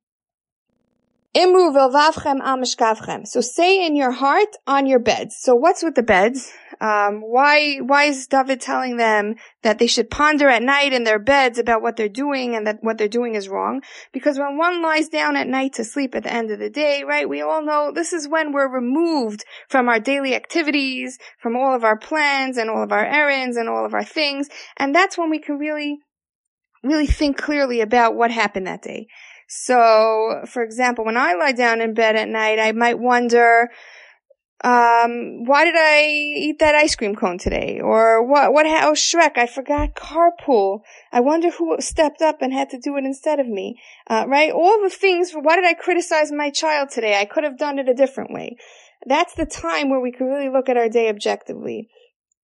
Imru 1.34 1.74
al 1.74 3.26
So 3.26 3.40
say 3.40 3.86
in 3.86 3.96
your 3.96 4.12
heart 4.12 4.50
on 4.68 4.86
your 4.86 5.00
beds. 5.00 5.38
So 5.40 5.56
what's 5.56 5.82
with 5.82 5.96
the 5.96 6.04
beds? 6.04 6.52
Um, 6.82 7.22
why 7.22 7.78
why 7.78 8.06
is 8.06 8.28
David 8.28 8.60
telling 8.60 8.98
them 8.98 9.36
that 9.62 9.80
they 9.80 9.88
should 9.88 10.10
ponder 10.10 10.50
at 10.50 10.62
night 10.62 10.92
in 10.92 11.06
their 11.06 11.20
beds 11.20 11.58
about 11.58 11.82
what 11.82 11.96
they're 11.96 12.10
doing 12.10 12.54
and 12.56 12.68
that 12.68 12.80
what 12.82 12.98
they're 12.98 13.08
doing 13.08 13.36
is 13.36 13.48
wrong? 13.48 13.82
Because 14.12 14.38
when 14.38 14.58
one 14.58 14.82
lies 14.82 15.08
down 15.08 15.38
at 15.38 15.48
night 15.48 15.74
to 15.74 15.86
sleep 15.86 16.16
at 16.16 16.24
the 16.24 16.34
end 16.34 16.52
of 16.52 16.60
the 16.60 16.70
day, 16.70 17.04
right? 17.08 17.30
We 17.30 17.42
all 17.42 17.64
know 17.64 17.94
this 17.94 18.12
is 18.12 18.28
when 18.28 18.52
we're 18.52 18.68
removed 18.68 19.46
from 19.70 19.88
our 19.88 20.02
daily 20.02 20.36
activities, 20.36 21.18
from 21.40 21.56
all 21.56 21.74
of 21.74 21.86
our 21.86 21.98
plans 21.98 22.58
and 22.58 22.70
all 22.70 22.84
of 22.84 22.92
our 22.92 23.06
errands 23.06 23.56
and 23.56 23.70
all 23.70 23.86
of 23.86 23.94
our 23.94 24.04
things, 24.04 24.50
and 24.76 24.94
that's 24.94 25.18
when 25.18 25.30
we 25.30 25.40
can 25.40 25.58
really 25.58 26.00
really 26.84 27.08
think 27.08 27.38
clearly 27.38 27.80
about 27.80 28.16
what 28.16 28.32
happened 28.32 28.68
that 28.68 28.82
day. 28.82 29.08
So, 29.54 30.46
for 30.48 30.64
example, 30.64 31.04
when 31.04 31.18
I 31.18 31.34
lie 31.34 31.52
down 31.52 31.82
in 31.82 31.94
bed 31.94 32.16
at 32.16 32.30
night, 32.30 32.58
I 32.58 32.72
might 32.72 32.98
wonder, 32.98 33.70
um, 34.64 35.44
why 35.44 35.66
did 35.66 35.76
I 35.76 36.06
eat 36.08 36.60
that 36.60 36.74
ice 36.74 36.96
cream 36.96 37.18
cone 37.18 37.38
today? 37.38 37.82
Or 37.84 38.26
what, 38.26 38.54
what, 38.54 38.66
oh, 38.66 38.94
Shrek, 38.94 39.38
I 39.38 39.48
forgot 39.48 39.94
carpool. 39.94 40.84
I 41.12 41.20
wonder 41.20 41.50
who 41.50 41.76
stepped 41.82 42.22
up 42.22 42.42
and 42.42 42.54
had 42.54 42.70
to 42.70 42.80
do 42.80 42.96
it 42.96 43.04
instead 43.04 43.42
of 43.42 43.48
me. 43.50 43.76
Uh, 44.10 44.24
right? 44.26 44.54
All 44.54 44.82
the 44.82 44.90
things, 44.90 45.34
why 45.34 45.58
did 45.58 45.66
I 45.66 45.74
criticize 45.74 46.32
my 46.32 46.50
child 46.50 46.90
today? 46.90 47.20
I 47.20 47.26
could 47.26 47.44
have 47.44 47.58
done 47.58 47.78
it 47.78 47.90
a 47.90 47.94
different 47.94 48.32
way. 48.32 48.56
That's 49.06 49.34
the 49.34 49.46
time 49.46 49.90
where 49.90 50.00
we 50.00 50.14
can 50.14 50.28
really 50.28 50.48
look 50.48 50.70
at 50.70 50.78
our 50.78 50.88
day 50.88 51.10
objectively. 51.10 51.90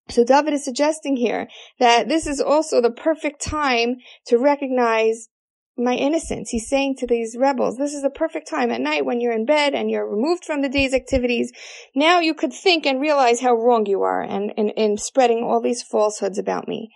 So 0.09 0.25
David 0.25 0.53
is 0.53 0.65
suggesting 0.65 1.15
here 1.15 1.47
that 1.79 2.09
this 2.09 2.27
is 2.27 2.41
also 2.41 2.81
the 2.81 2.91
perfect 2.91 3.41
time 3.41 3.95
to 4.25 4.37
recognize 4.37 5.29
my 5.77 5.93
innocence. 5.93 6.49
He's 6.49 6.67
saying 6.67 6.95
to 6.97 7.07
these 7.07 7.37
rebels, 7.37 7.77
this 7.77 7.93
is 7.93 8.01
the 8.01 8.09
perfect 8.09 8.49
time 8.49 8.71
at 8.71 8.81
night 8.81 9.05
when 9.05 9.21
you're 9.21 9.33
in 9.33 9.45
bed 9.45 9.73
and 9.73 9.89
you're 9.89 10.09
removed 10.09 10.45
from 10.45 10.61
the 10.61 10.69
day's 10.69 10.93
activities. 10.93 11.51
Now 11.95 12.19
you 12.19 12.33
could 12.33 12.53
think 12.53 12.85
and 12.85 12.99
realize 12.99 13.41
how 13.41 13.53
wrong 13.53 13.85
you 13.85 14.01
are 14.01 14.21
and 14.21 14.51
in 14.51 14.97
spreading 14.97 15.43
all 15.43 15.61
these 15.61 15.83
falsehoods 15.83 16.37
about 16.37 16.67
me. 16.67 16.89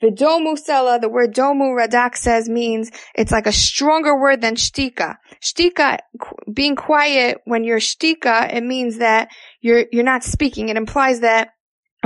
The 0.00 0.08
domu 0.08 0.58
sela, 0.58 1.00
the 1.00 1.08
word 1.08 1.34
domu 1.34 1.74
radak 1.74 2.16
says 2.16 2.48
means 2.48 2.90
it's 3.14 3.32
like 3.32 3.46
a 3.46 3.52
stronger 3.52 4.18
word 4.18 4.42
than 4.42 4.54
shtika. 4.54 5.16
Shtika, 5.40 5.98
being 6.52 6.76
quiet 6.76 7.38
when 7.44 7.64
you're 7.64 7.78
shtika, 7.78 8.52
it 8.54 8.62
means 8.62 8.98
that 8.98 9.28
you're, 9.62 9.86
you're 9.92 10.04
not 10.04 10.22
speaking. 10.22 10.68
It 10.68 10.76
implies 10.76 11.20
that 11.20 11.50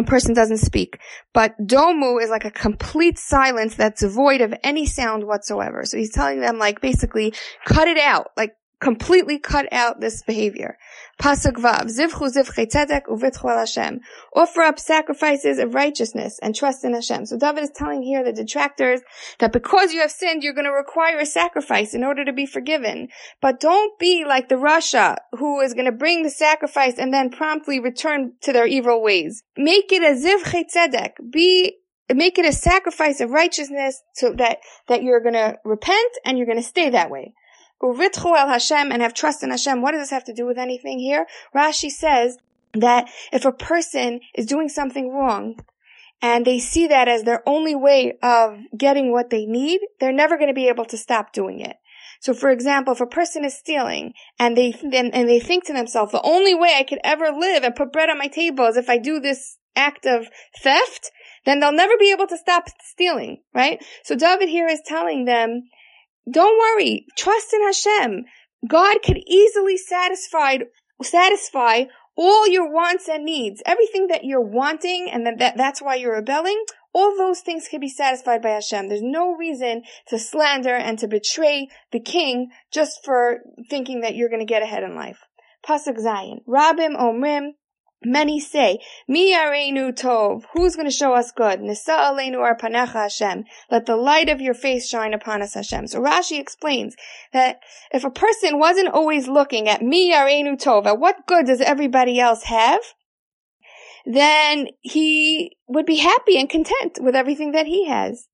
a 0.01 0.07
person 0.07 0.35
doesn't 0.35 0.59
speak. 0.59 0.99
But 1.33 1.55
domu 1.61 2.23
is 2.23 2.31
like 2.31 2.45
a 2.45 2.51
complete 2.51 3.19
silence 3.19 3.75
that's 3.75 4.01
devoid 4.01 4.41
of 4.41 4.55
any 4.63 4.87
sound 4.87 5.25
whatsoever. 5.25 5.85
So 5.85 5.97
he's 5.97 6.13
telling 6.13 6.41
them 6.41 6.59
like 6.59 6.81
basically 6.81 7.33
cut 7.65 7.89
it 7.89 7.99
out. 7.99 8.29
Like 8.37 8.55
completely 8.81 9.39
cut 9.39 9.69
out 9.73 10.01
this 10.01 10.23
behavior. 10.23 10.79
Pasuk 11.21 11.57
Vav, 11.57 11.85
Zivchu 11.85 12.33
Zivchei 12.35 12.67
Tzedek 12.67 13.05
Uvitchu 13.07 13.49
Hashem. 13.49 14.01
Offer 14.35 14.63
up 14.63 14.81
sacrifices 14.81 15.59
of 15.59 15.75
righteousness 15.75 16.39
and 16.43 16.55
trust 16.55 16.85
in 16.85 16.95
Hashem. 16.95 17.27
So 17.27 17.37
David 17.37 17.65
is 17.65 17.71
telling 17.75 18.03
here 18.03 18.25
the 18.25 18.33
detractors 18.33 19.01
that 19.39 19.53
because 19.53 19.93
you 19.93 20.01
have 20.01 20.11
sinned, 20.11 20.43
you're 20.43 20.55
going 20.55 20.65
to 20.65 20.73
require 20.73 21.19
a 21.19 21.27
sacrifice 21.27 21.95
in 21.95 22.05
order 22.05 22.25
to 22.25 22.33
be 22.33 22.47
forgiven. 22.47 23.09
But 23.43 23.61
don't 23.61 23.99
be 23.99 24.25
like 24.25 24.49
the 24.49 24.55
Rasha 24.55 25.17
who 25.39 25.61
is 25.61 25.75
going 25.75 25.85
to 25.85 25.93
bring 25.93 26.23
the 26.23 26.31
sacrifice 26.31 26.99
and 26.99 27.13
then 27.13 27.31
promptly 27.31 27.81
return 27.81 28.33
to 28.43 28.53
their 28.53 28.67
evil 28.67 29.03
ways. 29.03 29.43
Make 29.59 29.93
it 29.93 30.03
a 30.03 30.17
Zivchei 30.17 30.65
Tzedek. 30.75 31.31
Be 31.31 31.77
make 32.15 32.39
it 32.39 32.45
a 32.45 32.53
sacrifice 32.53 33.21
of 33.21 33.31
righteousness 33.31 34.03
so 34.15 34.33
that, 34.33 34.59
that 34.89 35.03
you're 35.03 35.21
gonna 35.21 35.57
repent 35.65 36.13
and 36.25 36.37
you're 36.37 36.47
gonna 36.47 36.63
stay 36.63 36.91
that 36.91 37.09
way. 37.09 37.33
Uvitchu 37.83 38.37
el 38.37 38.49
Hashem 38.49 38.93
and 38.93 39.03
have 39.03 39.15
trust 39.15 39.43
in 39.43 39.51
Hashem. 39.51 39.81
What 39.81 39.93
does 39.93 40.03
this 40.03 40.11
have 40.11 40.25
to 40.25 40.35
do 40.35 40.47
with 40.47 40.59
anything 40.59 40.99
here? 40.99 41.27
Rashi 41.55 41.91
says 41.91 42.39
that 42.75 43.09
if 43.33 43.45
a 43.45 43.53
person 43.53 44.21
is 44.35 44.47
doing 44.47 44.69
something 44.69 45.11
wrong 45.11 45.61
and 46.23 46.45
they 46.45 46.59
see 46.59 46.87
that 46.87 47.09
as 47.09 47.23
their 47.23 47.43
only 47.49 47.75
way 47.75 48.19
of 48.23 48.59
getting 48.77 49.11
what 49.11 49.31
they 49.31 49.47
need, 49.47 49.81
they're 49.99 50.13
never 50.13 50.37
going 50.37 50.49
to 50.49 50.55
be 50.55 50.69
able 50.69 50.85
to 50.87 50.99
stop 50.99 51.33
doing 51.33 51.61
it. 51.61 51.77
So 52.21 52.35
for 52.35 52.51
example, 52.51 52.93
if 52.93 53.01
a 53.01 53.07
person 53.07 53.45
is 53.45 53.57
stealing 53.57 54.13
and 54.39 54.57
they, 54.57 54.75
and, 54.83 55.15
and 55.15 55.29
they 55.29 55.41
think 55.41 55.65
to 55.65 55.73
themselves, 55.73 56.13
the 56.13 56.23
only 56.23 56.55
way 56.55 56.77
I 56.79 56.83
could 56.83 57.01
ever 57.03 57.31
live 57.31 57.65
and 57.65 57.75
put 57.75 57.93
bread 57.93 58.11
on 58.11 58.19
my 58.19 58.27
table 58.27 58.67
is 58.67 58.77
if 58.77 58.91
I 58.91 58.99
do 58.99 59.21
this 59.21 59.57
act 59.75 60.05
of 60.05 60.27
theft, 60.63 61.11
then 61.47 61.61
they'll 61.61 61.73
never 61.73 61.97
be 61.99 62.13
able 62.13 62.27
to 62.27 62.37
stop 62.37 62.67
stealing, 62.83 63.39
right? 63.55 63.83
So 64.05 64.15
David 64.15 64.51
here 64.51 64.67
is 64.67 64.83
telling 64.85 65.25
them, 65.25 65.63
don't 66.31 66.59
worry. 66.59 67.07
Trust 67.17 67.53
in 67.53 67.63
Hashem. 67.63 68.25
God 68.69 68.99
could 69.03 69.19
easily 69.27 69.77
satisfy, 69.77 70.59
satisfy 71.03 71.85
all 72.17 72.47
your 72.47 72.71
wants 72.71 73.09
and 73.09 73.25
needs. 73.25 73.63
Everything 73.65 74.09
that 74.09 74.25
you're 74.25 74.41
wanting 74.41 75.09
and 75.11 75.27
that, 75.27 75.39
that 75.39 75.57
that's 75.57 75.81
why 75.81 75.95
you're 75.95 76.17
rebelling, 76.17 76.63
all 76.93 77.17
those 77.17 77.41
things 77.41 77.69
can 77.69 77.81
be 77.81 77.89
satisfied 77.89 78.43
by 78.43 78.51
Hashem. 78.51 78.89
There's 78.89 79.03
no 79.03 79.35
reason 79.35 79.83
to 80.09 80.19
slander 80.19 80.75
and 80.75 80.99
to 80.99 81.09
betray 81.09 81.69
the 81.93 82.01
king 82.01 82.51
just 82.73 83.05
for 83.05 83.39
thinking 83.69 84.01
that 84.01 84.15
you're 84.15 84.29
going 84.29 84.41
to 84.41 84.47
get 84.47 84.63
ahead 84.63 84.83
in 84.83 84.95
life. 84.95 85.21
Pasuk 85.67 85.99
Zayin. 85.99 86.45
Rabim 86.49 86.97
Omrim 86.97 87.51
Many 88.03 88.41
say, 88.41 88.79
Mi 89.07 89.35
areinu 89.35 89.93
tov. 89.93 90.45
Who's 90.55 90.75
going 90.75 90.89
to 90.89 90.95
show 90.95 91.13
us 91.13 91.33
good? 91.33 91.61
Nisa 91.61 91.93
aleinu 91.93 92.37
arpanecha 92.37 92.93
Hashem. 92.93 93.45
Let 93.71 93.85
the 93.85 93.97
light 93.97 94.31
of 94.31 94.41
your 94.41 94.55
face 94.55 94.89
shine 94.89 95.13
upon 95.13 95.43
us, 95.43 95.53
Hashem. 95.53 95.87
So 95.87 96.01
Rashi 96.01 96.41
explains 96.41 96.97
that 97.35 97.61
if 97.93 98.03
a 98.05 98.11
person 98.11 98.59
wasn't 98.59 98.89
always 98.89 99.29
looking 99.29 99.69
at 99.69 99.83
Mi 99.83 100.15
areinu 100.15 100.59
tov, 100.59 100.87
at 100.87 100.99
what 100.99 101.27
good 101.27 101.45
does 101.45 101.61
everybody 101.61 102.19
else 102.19 102.45
have, 102.45 102.81
then 104.07 104.69
he 104.81 105.59
would 105.69 105.85
be 105.85 105.97
happy 105.97 106.39
and 106.39 106.49
content 106.49 106.99
with 107.03 107.15
everything 107.15 107.53
that 107.53 107.67
he 107.67 107.87
has. 107.87 108.29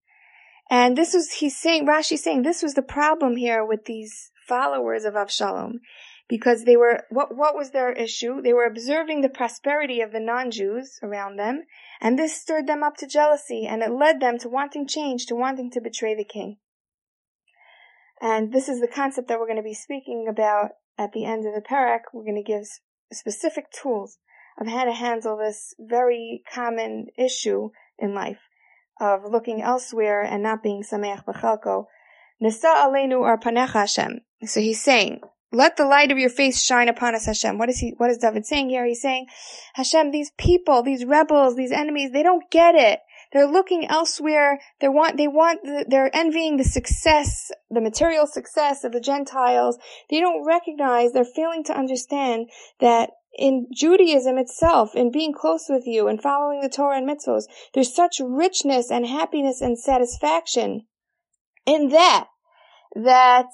And 0.71 0.97
this 0.97 1.13
was, 1.13 1.33
he's 1.33 1.57
saying, 1.57 1.87
Rashi 1.87 2.17
saying, 2.17 2.43
this 2.43 2.63
was 2.63 2.75
the 2.75 2.83
problem 2.83 3.37
here 3.37 3.65
with 3.65 3.85
these 3.85 4.31
followers 4.47 5.05
of 5.05 5.15
Avshalom 5.15 5.81
because 6.29 6.65
they 6.65 6.77
were 6.77 7.05
what 7.11 7.37
what 7.37 7.55
was 7.55 7.71
their 7.71 7.93
issue? 7.93 8.43
They 8.43 8.53
were 8.53 8.67
observing 8.67 9.21
the 9.21 9.29
prosperity 9.29 10.01
of 10.01 10.13
the 10.13 10.21
non-Jews 10.21 10.99
around 11.03 11.37
them, 11.37 11.63
and 12.01 12.19
this 12.19 12.41
stirred 12.41 12.67
them 12.67 12.83
up 12.83 12.97
to 12.99 13.07
jealousy, 13.07 13.67
and 13.67 13.83
it 13.83 13.91
led 13.91 14.21
them 14.21 14.39
to 14.39 14.49
wanting 14.49 14.87
change, 14.87 15.27
to 15.27 15.37
wanting 15.37 15.71
to 15.73 15.81
betray 15.81 16.15
the 16.15 16.25
king. 16.25 16.59
And 18.21 18.53
this 18.53 18.69
is 18.69 18.81
the 18.81 18.89
concept 18.89 19.29
that 19.29 19.39
we're 19.39 19.47
going 19.47 19.57
to 19.57 19.63
be 19.63 19.75
speaking 19.75 20.27
about 20.29 20.71
at 20.99 21.13
the 21.13 21.25
end 21.25 21.47
of 21.47 21.55
the 21.55 21.61
parak. 21.61 22.01
We're 22.13 22.25
going 22.25 22.43
to 22.43 22.53
give 22.53 22.67
specific 23.13 23.67
tools 23.71 24.19
of 24.59 24.67
how 24.67 24.85
to 24.85 24.93
handle 24.93 25.37
this 25.37 25.75
very 25.79 26.43
common 26.53 27.07
issue 27.19 27.71
in 27.99 28.15
life 28.15 28.41
of 29.01 29.21
looking 29.31 29.63
elsewhere 29.63 30.23
and 30.23 30.43
not 30.43 30.63
being 30.63 30.83
sameach 30.83 31.25
b'chalko. 31.25 31.87
Nisa 32.41 32.69
aleinu 32.69 33.23
ar 33.23 33.39
Hashem. 33.67 34.21
So 34.45 34.61
he's 34.61 34.83
saying, 34.83 35.21
let 35.57 35.77
the 35.77 35.87
light 35.87 36.13
of 36.13 36.19
your 36.19 36.31
face 36.31 36.63
shine 36.63 36.89
upon 36.89 37.15
us, 37.15 37.27
Hashem. 37.27 37.59
What 37.59 37.69
is 37.69 37.79
he, 37.79 37.95
what 37.97 38.11
is 38.11 38.19
David 38.19 38.47
saying 38.47 38.69
here? 38.69 38.85
He's 38.85 39.01
saying, 39.01 39.27
Hashem, 39.75 40.11
these 40.11 40.31
people, 40.39 40.83
these 40.83 41.05
rebels, 41.05 41.57
these 41.57 41.73
enemies, 41.73 42.13
they 42.13 42.23
don't 42.23 42.51
get 42.51 42.75
it. 42.75 43.01
They're 43.33 43.51
looking 43.51 43.87
elsewhere. 43.87 44.61
They 44.81 44.89
want, 44.89 45.17
they 45.17 45.29
want, 45.29 45.61
they're 45.89 46.15
envying 46.15 46.59
the 46.59 46.65
success, 46.65 47.51
the 47.71 47.81
material 47.81 48.27
success 48.27 48.85
of 48.85 48.93
the 48.93 49.01
Gentiles. 49.01 49.79
They 50.11 50.21
don't 50.21 50.47
recognize, 50.47 51.13
they're 51.13 51.25
failing 51.25 51.65
to 51.65 51.77
understand 51.77 52.51
that 52.81 53.11
in 53.39 53.67
Judaism 53.75 54.39
itself, 54.39 54.95
in 54.95 55.11
being 55.11 55.33
close 55.33 55.67
with 55.69 55.87
you 55.87 56.09
and 56.09 56.23
following 56.23 56.61
the 56.61 56.69
Torah 56.69 56.97
and 56.97 57.09
mitzvos, 57.09 57.45
there's 57.75 57.95
such 57.95 58.21
richness 58.25 58.91
and 58.91 59.07
happiness 59.07 59.61
and 59.61 59.79
satisfaction 59.79 60.87
in 61.67 61.89
that 61.91 62.29
that 63.05 63.47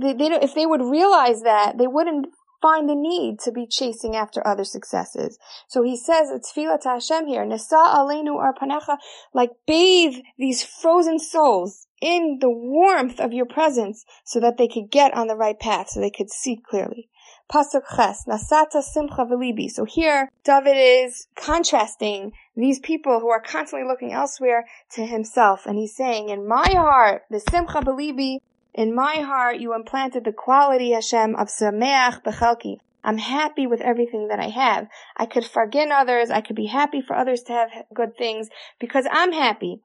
they, 0.00 0.12
they 0.12 0.26
if 0.42 0.54
they 0.54 0.66
would 0.66 0.82
realize 0.82 1.42
that, 1.42 1.78
they 1.78 1.86
wouldn't 1.86 2.26
find 2.62 2.88
the 2.88 2.94
need 2.94 3.40
to 3.40 3.50
be 3.50 3.66
chasing 3.66 4.14
after 4.14 4.46
other 4.46 4.64
successes. 4.64 5.38
So 5.66 5.82
he 5.82 5.96
says, 5.96 6.30
it's 6.30 6.52
Tfilat 6.52 6.84
Hashem 6.84 7.26
here, 7.26 7.44
Nasa 7.44 7.94
Aleinu 7.94 8.36
Arpanecha, 8.38 8.98
like 9.34 9.50
bathe 9.66 10.22
these 10.38 10.62
frozen 10.62 11.18
souls 11.18 11.88
in 12.00 12.38
the 12.40 12.50
warmth 12.50 13.20
of 13.20 13.32
your 13.32 13.46
presence 13.46 14.04
so 14.24 14.40
that 14.40 14.56
they 14.58 14.68
could 14.68 14.90
get 14.90 15.12
on 15.14 15.26
the 15.26 15.36
right 15.36 15.58
path, 15.58 15.90
so 15.90 16.00
they 16.00 16.10
could 16.10 16.30
see 16.30 16.56
clearly. 16.56 17.08
Pasuk 17.52 17.82
Ches, 17.96 18.24
Nasata 18.26 18.80
Simcha 18.80 19.26
Velibi. 19.26 19.68
So 19.68 19.84
here, 19.84 20.30
David 20.44 20.76
is 20.76 21.26
contrasting 21.36 22.32
these 22.56 22.78
people 22.78 23.20
who 23.20 23.28
are 23.28 23.42
constantly 23.42 23.86
looking 23.86 24.12
elsewhere 24.12 24.64
to 24.92 25.04
himself, 25.04 25.66
and 25.66 25.76
he's 25.76 25.94
saying, 25.94 26.28
in 26.28 26.48
my 26.48 26.68
heart, 26.70 27.22
the 27.30 27.40
Simcha 27.40 27.80
Belibi 27.80 28.38
in 28.74 28.94
my 28.94 29.16
heart, 29.16 29.58
you 29.58 29.74
implanted 29.74 30.24
the 30.24 30.32
quality, 30.32 30.92
Hashem, 30.92 31.36
of 31.36 31.48
Sameach 31.48 32.22
Bechalki. 32.22 32.78
I'm 33.04 33.18
happy 33.18 33.66
with 33.66 33.80
everything 33.80 34.28
that 34.28 34.40
I 34.40 34.48
have. 34.48 34.88
I 35.16 35.26
could 35.26 35.44
forgive 35.44 35.90
others. 35.90 36.30
I 36.30 36.40
could 36.40 36.56
be 36.56 36.66
happy 36.66 37.02
for 37.02 37.14
others 37.14 37.42
to 37.44 37.52
have 37.52 37.70
good 37.92 38.16
things 38.16 38.48
because 38.78 39.06
I'm 39.10 39.32
happy. 39.32 39.80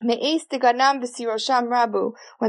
When 0.00 0.18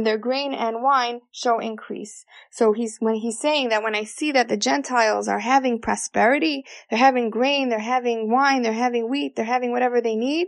their 0.04 0.18
grain 0.18 0.54
and 0.54 0.84
wine 0.84 1.22
show 1.32 1.60
increase. 1.60 2.26
So 2.50 2.74
he's 2.74 2.98
when 3.00 3.16
he's 3.16 3.40
saying 3.40 3.70
that 3.70 3.84
when 3.84 3.96
I 3.96 4.04
see 4.04 4.32
that 4.32 4.48
the 4.48 4.58
Gentiles 4.58 5.28
are 5.28 5.40
having 5.40 5.80
prosperity, 5.80 6.66
they're 6.90 7.00
having 7.00 7.30
grain, 7.30 7.70
they're 7.70 7.80
having 7.80 8.32
wine, 8.32 8.64
they're 8.64 8.74
having 8.74 9.10
wheat, 9.10 9.36
they're 9.36 9.46
having 9.46 9.72
whatever 9.72 10.02
they 10.02 10.16
need, 10.16 10.48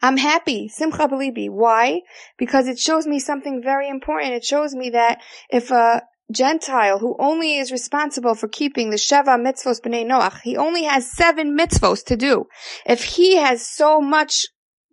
I'm 0.00 0.16
happy. 0.16 0.68
Simcha 0.68 1.08
Belibi. 1.08 1.48
Why? 1.50 2.00
Because 2.38 2.68
it 2.68 2.78
shows 2.78 3.06
me 3.06 3.18
something 3.18 3.62
very 3.62 3.88
important. 3.88 4.34
It 4.34 4.44
shows 4.44 4.74
me 4.74 4.90
that 4.90 5.20
if 5.50 5.70
a 5.70 6.02
Gentile 6.30 6.98
who 6.98 7.16
only 7.18 7.58
is 7.58 7.70
responsible 7.70 8.34
for 8.34 8.48
keeping 8.48 8.90
the 8.90 8.96
Sheva 8.96 9.38
mitzvos 9.38 9.80
b'nei 9.80 10.06
Noach, 10.06 10.40
he 10.42 10.56
only 10.56 10.84
has 10.84 11.10
seven 11.10 11.56
mitzvos 11.56 12.04
to 12.06 12.16
do. 12.16 12.46
If 12.86 13.04
he 13.04 13.36
has 13.36 13.66
so 13.66 14.00
much 14.00 14.46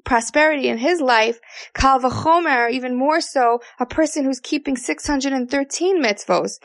prosperity 0.06 0.68
in 0.68 0.78
his 0.78 1.02
life, 1.02 1.40
Kal 1.74 2.00
v'chomer, 2.00 2.70
even 2.72 2.98
more 2.98 3.22
so, 3.22 3.60
a 3.80 3.86
person 3.86 4.26
who's 4.26 4.40
keeping 4.40 4.76
613 4.76 6.04
mitzvos. 6.04 6.60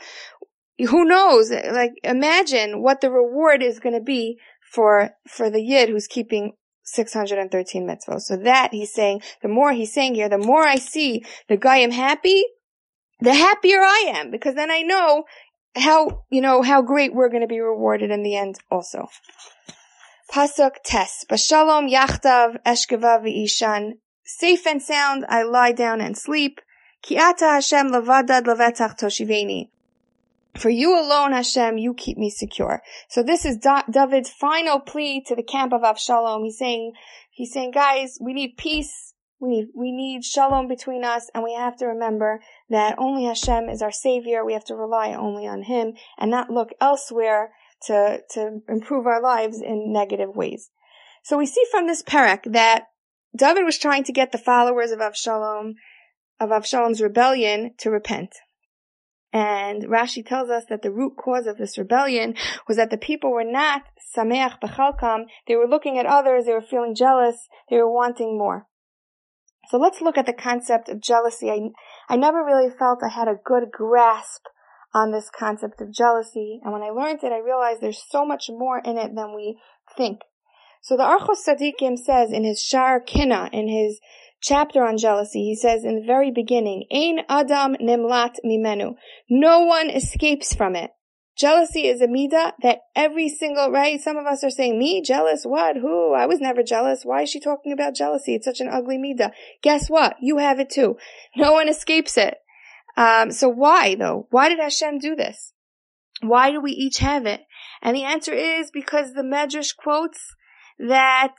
Who 0.89 1.05
knows? 1.05 1.51
Like, 1.51 1.91
imagine 2.03 2.81
what 2.81 3.01
the 3.01 3.11
reward 3.11 3.63
is 3.63 3.79
going 3.79 3.95
to 3.95 4.01
be 4.01 4.37
for, 4.71 5.11
for 5.27 5.49
the 5.49 5.61
Yid 5.61 5.89
who's 5.89 6.07
keeping 6.07 6.53
613 6.85 7.85
mitzvot. 7.85 8.21
So 8.21 8.37
that 8.37 8.69
he's 8.71 8.93
saying, 8.93 9.21
the 9.41 9.47
more 9.47 9.73
he's 9.73 9.93
saying 9.93 10.15
here, 10.15 10.29
the 10.29 10.37
more 10.37 10.63
I 10.63 10.75
see 10.75 11.25
the 11.49 11.57
guy 11.57 11.77
I'm 11.77 11.91
happy, 11.91 12.43
the 13.19 13.33
happier 13.33 13.79
I 13.81 14.13
am, 14.15 14.31
because 14.31 14.55
then 14.55 14.71
I 14.71 14.81
know 14.81 15.23
how, 15.75 16.23
you 16.29 16.41
know, 16.41 16.61
how 16.61 16.81
great 16.81 17.13
we're 17.13 17.29
going 17.29 17.41
to 17.41 17.47
be 17.47 17.59
rewarded 17.59 18.11
in 18.11 18.23
the 18.23 18.35
end 18.35 18.59
also. 18.71 19.07
Pasuk 20.31 20.81
Tes, 20.83 21.25
Bashalom 21.29 21.91
Yachtav 21.91 22.57
Eshkeva 22.65 23.21
V'ishan, 23.21 23.93
safe 24.23 24.65
and 24.65 24.81
sound 24.81 25.25
I 25.29 25.43
lie 25.43 25.71
down 25.71 26.01
and 26.01 26.17
sleep, 26.17 26.61
Ki 27.01 27.15
Ki'ata 27.15 27.55
Hashem 27.55 27.91
Lavadad 27.91 28.45
Lavetach 28.45 28.97
Toshiveni. 28.97 29.69
For 30.57 30.69
you 30.69 30.97
alone, 30.97 31.33
Hashem, 31.33 31.77
you 31.77 31.93
keep 31.93 32.17
me 32.17 32.29
secure. 32.29 32.81
So 33.09 33.23
this 33.23 33.45
is 33.45 33.57
David's 33.57 34.29
final 34.29 34.79
plea 34.79 35.21
to 35.27 35.35
the 35.35 35.43
camp 35.43 35.73
of 35.73 35.81
Avshalom. 35.81 36.43
He's 36.43 36.57
saying, 36.57 36.93
he's 37.31 37.51
saying, 37.51 37.71
guys, 37.71 38.17
we 38.21 38.33
need 38.33 38.55
peace. 38.57 39.13
We 39.39 39.49
need, 39.49 39.67
we 39.75 39.91
need 39.91 40.23
shalom 40.23 40.69
between 40.69 41.03
us 41.03 41.29
and 41.35 41.43
we 41.43 41.53
have 41.53 41.75
to 41.77 41.87
remember 41.87 42.39
that 42.69 42.95
only 42.97 43.25
Hashem 43.25 43.69
is 43.69 43.81
our 43.81 43.91
savior. 43.91 44.45
We 44.45 44.53
have 44.53 44.63
to 44.65 44.75
rely 44.75 45.13
only 45.13 45.45
on 45.45 45.63
Him 45.63 45.93
and 46.17 46.31
not 46.31 46.49
look 46.49 46.69
elsewhere 46.79 47.51
to, 47.87 48.21
to 48.31 48.61
improve 48.69 49.05
our 49.05 49.21
lives 49.21 49.61
in 49.61 49.91
negative 49.91 50.35
ways. 50.35 50.71
So 51.23 51.37
we 51.37 51.45
see 51.45 51.63
from 51.69 51.85
this 51.85 52.01
parak 52.01 52.51
that 52.53 52.85
David 53.35 53.65
was 53.65 53.77
trying 53.77 54.05
to 54.05 54.13
get 54.13 54.31
the 54.31 54.37
followers 54.37 54.91
of 54.91 54.99
Avshalom, 54.99 55.73
of 56.39 56.49
Avshalom's 56.49 57.01
rebellion 57.01 57.73
to 57.79 57.91
repent. 57.91 58.35
And 59.35 59.83
Rashi 59.83 60.25
tells 60.25 60.49
us 60.49 60.63
that 60.69 60.81
the 60.81 60.93
root 60.93 61.17
cause 61.17 61.45
of 61.45 61.57
this 61.57 61.77
rebellion 61.77 62.35
was 62.69 62.77
that 62.77 62.89
the 62.89 62.97
people 62.97 63.33
were 63.33 63.43
not 63.43 63.81
sameach 64.15 64.61
bechalkam. 64.61 65.25
They 65.45 65.57
were 65.57 65.67
looking 65.67 65.99
at 65.99 66.05
others. 66.05 66.45
They 66.45 66.53
were 66.53 66.61
feeling 66.61 66.95
jealous. 66.95 67.49
They 67.69 67.75
were 67.75 67.91
wanting 67.91 68.37
more. 68.37 68.65
So 69.67 69.77
let's 69.77 69.99
look 69.99 70.17
at 70.17 70.25
the 70.25 70.31
concept 70.31 70.87
of 70.87 71.01
jealousy. 71.01 71.51
I, 71.51 71.59
I 72.07 72.15
never 72.15 72.45
really 72.45 72.69
felt 72.69 73.03
I 73.03 73.09
had 73.09 73.27
a 73.27 73.35
good 73.43 73.71
grasp 73.73 74.43
on 74.93 75.11
this 75.11 75.29
concept 75.37 75.81
of 75.81 75.91
jealousy. 75.91 76.61
And 76.63 76.71
when 76.71 76.81
I 76.81 76.91
learned 76.91 77.21
it, 77.21 77.33
I 77.33 77.39
realized 77.39 77.81
there's 77.81 78.05
so 78.09 78.25
much 78.25 78.45
more 78.47 78.79
in 78.79 78.97
it 78.97 79.15
than 79.15 79.35
we 79.35 79.59
think. 79.97 80.21
So 80.81 80.95
the 80.95 81.03
Orchos 81.03 81.43
Tzaddikim 81.45 81.97
says 81.97 82.31
in 82.31 82.45
his 82.45 82.61
Shar 82.61 83.01
Kina, 83.01 83.49
in 83.51 83.67
his 83.67 83.99
chapter 84.45 84.83
on 84.83 84.97
jealousy, 84.97 85.43
he 85.43 85.55
says 85.55 85.83
in 85.83 85.95
the 85.95 86.05
very 86.05 86.31
beginning, 86.31 86.85
Ein 86.93 87.25
Adam 87.27 87.75
Nimlat 87.81 88.35
Mimenu. 88.45 88.95
No 89.27 89.61
one 89.61 89.89
escapes 89.89 90.53
from 90.53 90.75
it. 90.75 90.91
Jealousy 91.35 91.87
is 91.87 91.99
a 91.99 92.07
midah 92.07 92.53
that 92.61 92.79
every 92.95 93.27
single, 93.27 93.71
right? 93.71 93.99
Some 93.99 94.17
of 94.17 94.25
us 94.25 94.43
are 94.43 94.51
saying, 94.51 94.79
me 94.79 95.01
jealous? 95.01 95.43
What? 95.43 95.75
Who? 95.75 96.13
I 96.13 96.27
was 96.27 96.39
never 96.39 96.63
jealous. 96.63 97.03
Why 97.03 97.23
is 97.23 97.29
she 97.29 97.41
talking 97.41 97.73
about 97.73 97.95
jealousy? 97.95 98.35
It's 98.35 98.45
such 98.45 98.61
an 98.61 98.69
ugly 98.69 98.97
midah. 98.97 99.31
Guess 99.61 99.89
what? 99.89 100.15
You 100.21 100.37
have 100.37 100.59
it 100.59 100.69
too. 100.69 100.95
No 101.35 101.51
one 101.51 101.67
escapes 101.67 102.17
it. 102.17 102.37
Um, 102.95 103.31
so 103.31 103.49
why 103.49 103.95
though? 103.95 104.27
Why 104.29 104.47
did 104.47 104.59
Hashem 104.59 104.99
do 104.99 105.15
this? 105.15 105.53
Why 106.21 106.51
do 106.51 106.61
we 106.61 106.71
each 106.71 106.99
have 106.99 107.25
it? 107.25 107.41
And 107.81 107.97
the 107.97 108.03
answer 108.03 108.33
is 108.33 108.71
because 108.71 109.11
the 109.11 109.21
Medrash 109.23 109.75
quotes 109.75 110.35
that 110.79 111.33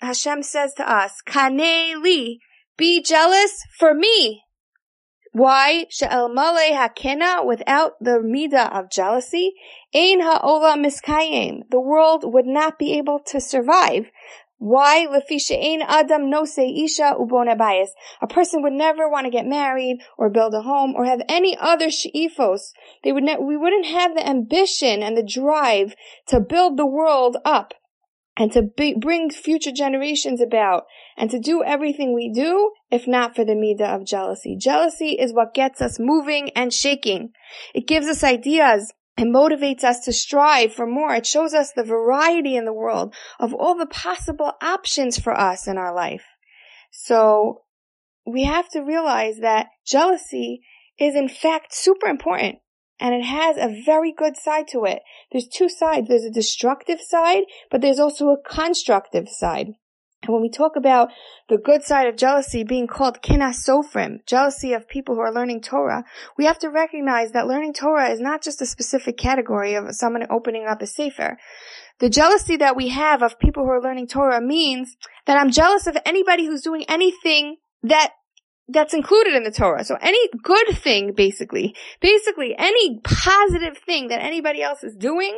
Hashem 0.00 0.42
says 0.42 0.72
to 0.74 0.90
us, 0.90 1.20
Kane 1.26 2.02
li, 2.02 2.40
be 2.76 3.02
jealous 3.02 3.62
for 3.78 3.94
me. 3.94 4.42
Why? 5.32 5.86
She'el 5.88 6.28
male 6.28 6.76
hakena, 6.76 7.46
without 7.46 7.92
the 8.00 8.20
midah 8.22 8.70
of 8.70 8.90
jealousy, 8.90 9.54
ein 9.94 10.20
ha'ola 10.20 10.76
miskayim. 10.76 11.62
The 11.70 11.80
world 11.80 12.22
would 12.24 12.46
not 12.46 12.78
be 12.78 12.98
able 12.98 13.18
to 13.28 13.40
survive. 13.40 14.10
Why? 14.58 15.06
Lefisha 15.06 15.58
ein 15.58 15.82
adam 15.82 16.28
no 16.28 16.44
se 16.44 16.68
isha 16.68 17.16
ubona 17.18 17.56
bias. 17.56 17.94
A 18.20 18.26
person 18.26 18.62
would 18.62 18.74
never 18.74 19.08
want 19.08 19.24
to 19.24 19.30
get 19.30 19.46
married 19.46 19.98
or 20.18 20.28
build 20.28 20.54
a 20.54 20.62
home 20.62 20.94
or 20.94 21.06
have 21.06 21.22
any 21.28 21.56
other 21.58 21.90
she'ifos. 21.90 22.72
They 23.02 23.12
would 23.12 23.24
ne- 23.24 23.38
we 23.38 23.56
wouldn't 23.56 23.86
have 23.86 24.14
the 24.14 24.28
ambition 24.28 25.02
and 25.02 25.16
the 25.16 25.22
drive 25.22 25.94
to 26.28 26.40
build 26.40 26.76
the 26.76 26.86
world 26.86 27.38
up 27.44 27.72
and 28.36 28.52
to 28.52 28.62
be, 28.62 28.94
bring 28.94 29.30
future 29.30 29.72
generations 29.72 30.40
about 30.40 30.84
and 31.16 31.30
to 31.30 31.38
do 31.38 31.62
everything 31.62 32.14
we 32.14 32.30
do 32.32 32.72
if 32.90 33.06
not 33.06 33.34
for 33.34 33.44
the 33.44 33.54
midah 33.54 33.96
of 33.96 34.06
jealousy. 34.06 34.56
Jealousy 34.56 35.12
is 35.12 35.32
what 35.32 35.54
gets 35.54 35.80
us 35.80 35.98
moving 35.98 36.50
and 36.50 36.72
shaking. 36.72 37.30
It 37.74 37.86
gives 37.86 38.06
us 38.06 38.24
ideas. 38.24 38.92
It 39.18 39.24
motivates 39.24 39.84
us 39.84 40.00
to 40.04 40.12
strive 40.12 40.72
for 40.72 40.86
more. 40.86 41.14
It 41.14 41.26
shows 41.26 41.52
us 41.54 41.72
the 41.72 41.84
variety 41.84 42.56
in 42.56 42.64
the 42.64 42.72
world 42.72 43.14
of 43.38 43.52
all 43.52 43.76
the 43.76 43.86
possible 43.86 44.52
options 44.62 45.18
for 45.18 45.38
us 45.38 45.66
in 45.66 45.76
our 45.76 45.94
life. 45.94 46.24
So 46.90 47.62
we 48.26 48.44
have 48.44 48.68
to 48.70 48.80
realize 48.80 49.38
that 49.38 49.68
jealousy 49.86 50.62
is 50.98 51.14
in 51.14 51.28
fact 51.28 51.74
super 51.74 52.06
important 52.06 52.58
and 53.00 53.14
it 53.14 53.24
has 53.24 53.56
a 53.56 53.82
very 53.84 54.12
good 54.12 54.36
side 54.36 54.68
to 54.68 54.84
it. 54.84 55.02
There's 55.32 55.48
two 55.48 55.68
sides. 55.68 56.08
There's 56.08 56.24
a 56.24 56.30
destructive 56.30 57.00
side, 57.00 57.42
but 57.70 57.80
there's 57.80 57.98
also 57.98 58.28
a 58.28 58.40
constructive 58.40 59.28
side. 59.28 59.74
And 60.22 60.32
when 60.32 60.42
we 60.42 60.50
talk 60.50 60.76
about 60.76 61.10
the 61.48 61.58
good 61.58 61.82
side 61.82 62.06
of 62.06 62.16
jealousy 62.16 62.62
being 62.62 62.86
called 62.86 63.22
kinas 63.22 63.66
sofrim, 63.66 64.24
jealousy 64.26 64.72
of 64.72 64.88
people 64.88 65.16
who 65.16 65.20
are 65.20 65.34
learning 65.34 65.62
Torah, 65.62 66.04
we 66.38 66.44
have 66.44 66.58
to 66.60 66.70
recognize 66.70 67.32
that 67.32 67.48
learning 67.48 67.74
Torah 67.74 68.10
is 68.10 68.20
not 68.20 68.42
just 68.42 68.62
a 68.62 68.66
specific 68.66 69.16
category 69.16 69.74
of 69.74 69.94
someone 69.94 70.26
opening 70.30 70.66
up 70.66 70.80
a 70.80 70.86
sefer. 70.86 71.38
The 71.98 72.08
jealousy 72.08 72.56
that 72.56 72.76
we 72.76 72.88
have 72.88 73.22
of 73.22 73.38
people 73.38 73.64
who 73.64 73.70
are 73.70 73.82
learning 73.82 74.08
Torah 74.08 74.40
means 74.40 74.96
that 75.26 75.38
I'm 75.38 75.50
jealous 75.50 75.86
of 75.86 75.96
anybody 76.06 76.46
who's 76.46 76.62
doing 76.62 76.84
anything 76.88 77.56
that 77.82 78.12
that's 78.68 78.94
included 78.94 79.34
in 79.34 79.42
the 79.42 79.50
Torah. 79.50 79.84
So 79.84 79.96
any 80.00 80.28
good 80.42 80.76
thing, 80.76 81.12
basically, 81.14 81.74
basically 82.00 82.54
any 82.56 83.00
positive 83.00 83.76
thing 83.78 84.08
that 84.08 84.22
anybody 84.22 84.62
else 84.62 84.84
is 84.84 84.94
doing 84.94 85.36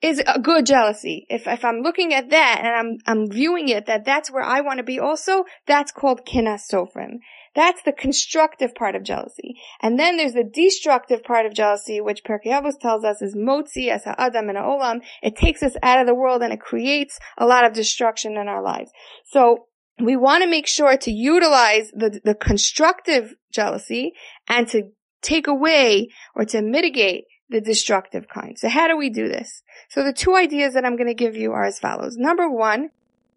is 0.00 0.22
a 0.26 0.38
good 0.38 0.64
jealousy. 0.64 1.26
If, 1.28 1.46
if 1.46 1.64
I'm 1.64 1.80
looking 1.80 2.14
at 2.14 2.30
that 2.30 2.60
and 2.62 2.68
I'm, 2.68 2.98
I'm 3.06 3.30
viewing 3.30 3.68
it 3.68 3.86
that 3.86 4.04
that's 4.04 4.30
where 4.30 4.44
I 4.44 4.60
want 4.60 4.78
to 4.78 4.84
be 4.84 5.00
also, 5.00 5.44
that's 5.66 5.90
called 5.90 6.24
kinas 6.24 6.62
sofrim. 6.72 7.18
That's 7.54 7.82
the 7.82 7.92
constructive 7.92 8.74
part 8.74 8.94
of 8.94 9.02
jealousy. 9.02 9.56
And 9.82 9.98
then 9.98 10.16
there's 10.16 10.34
the 10.34 10.44
destructive 10.44 11.24
part 11.24 11.46
of 11.46 11.54
jealousy, 11.54 12.00
which 12.00 12.22
Pirkei 12.22 12.52
Avos 12.52 12.78
tells 12.78 13.04
us 13.04 13.20
is 13.20 13.34
motzi 13.34 13.88
as 13.88 14.04
ha'adam 14.04 14.48
and 14.48 14.58
ha'olam. 14.58 15.00
It 15.22 15.34
takes 15.34 15.62
us 15.64 15.74
out 15.82 16.00
of 16.00 16.06
the 16.06 16.14
world 16.14 16.42
and 16.42 16.52
it 16.52 16.60
creates 16.60 17.18
a 17.36 17.46
lot 17.46 17.64
of 17.64 17.72
destruction 17.72 18.36
in 18.36 18.46
our 18.46 18.62
lives. 18.62 18.92
So 19.24 19.66
we 20.00 20.14
want 20.14 20.44
to 20.44 20.48
make 20.48 20.68
sure 20.68 20.96
to 20.96 21.10
utilize 21.10 21.90
the, 21.90 22.20
the 22.22 22.34
constructive 22.34 23.34
jealousy 23.52 24.12
and 24.46 24.68
to 24.68 24.90
take 25.22 25.48
away 25.48 26.10
or 26.36 26.44
to 26.44 26.62
mitigate 26.62 27.24
the 27.48 27.60
destructive 27.60 28.28
kind. 28.28 28.58
So 28.58 28.68
how 28.68 28.88
do 28.88 28.96
we 28.96 29.10
do 29.10 29.28
this? 29.28 29.62
So 29.88 30.04
the 30.04 30.12
two 30.12 30.34
ideas 30.36 30.74
that 30.74 30.84
I'm 30.84 30.96
going 30.96 31.08
to 31.08 31.14
give 31.14 31.36
you 31.36 31.52
are 31.52 31.64
as 31.64 31.78
follows. 31.78 32.16
Number 32.16 32.48
one, 32.50 32.90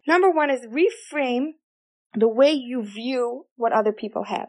number 0.06 0.30
one 0.30 0.50
is 0.50 0.66
reframe 0.66 1.52
the 2.14 2.28
way 2.28 2.52
you 2.52 2.82
view 2.82 3.46
what 3.56 3.72
other 3.72 3.92
people 3.92 4.24
have. 4.24 4.48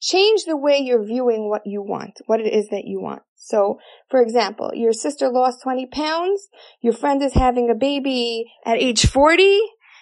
Change 0.00 0.44
the 0.44 0.56
way 0.56 0.78
you're 0.78 1.04
viewing 1.04 1.48
what 1.48 1.62
you 1.66 1.82
want, 1.82 2.20
what 2.26 2.40
it 2.40 2.52
is 2.52 2.68
that 2.68 2.84
you 2.84 3.00
want. 3.00 3.22
So, 3.34 3.78
for 4.10 4.20
example, 4.20 4.70
your 4.74 4.92
sister 4.92 5.28
lost 5.28 5.62
20 5.62 5.86
pounds, 5.86 6.48
your 6.80 6.92
friend 6.92 7.22
is 7.22 7.32
having 7.32 7.70
a 7.70 7.74
baby 7.74 8.46
at 8.64 8.78
age 8.78 9.06
40, 9.06 9.58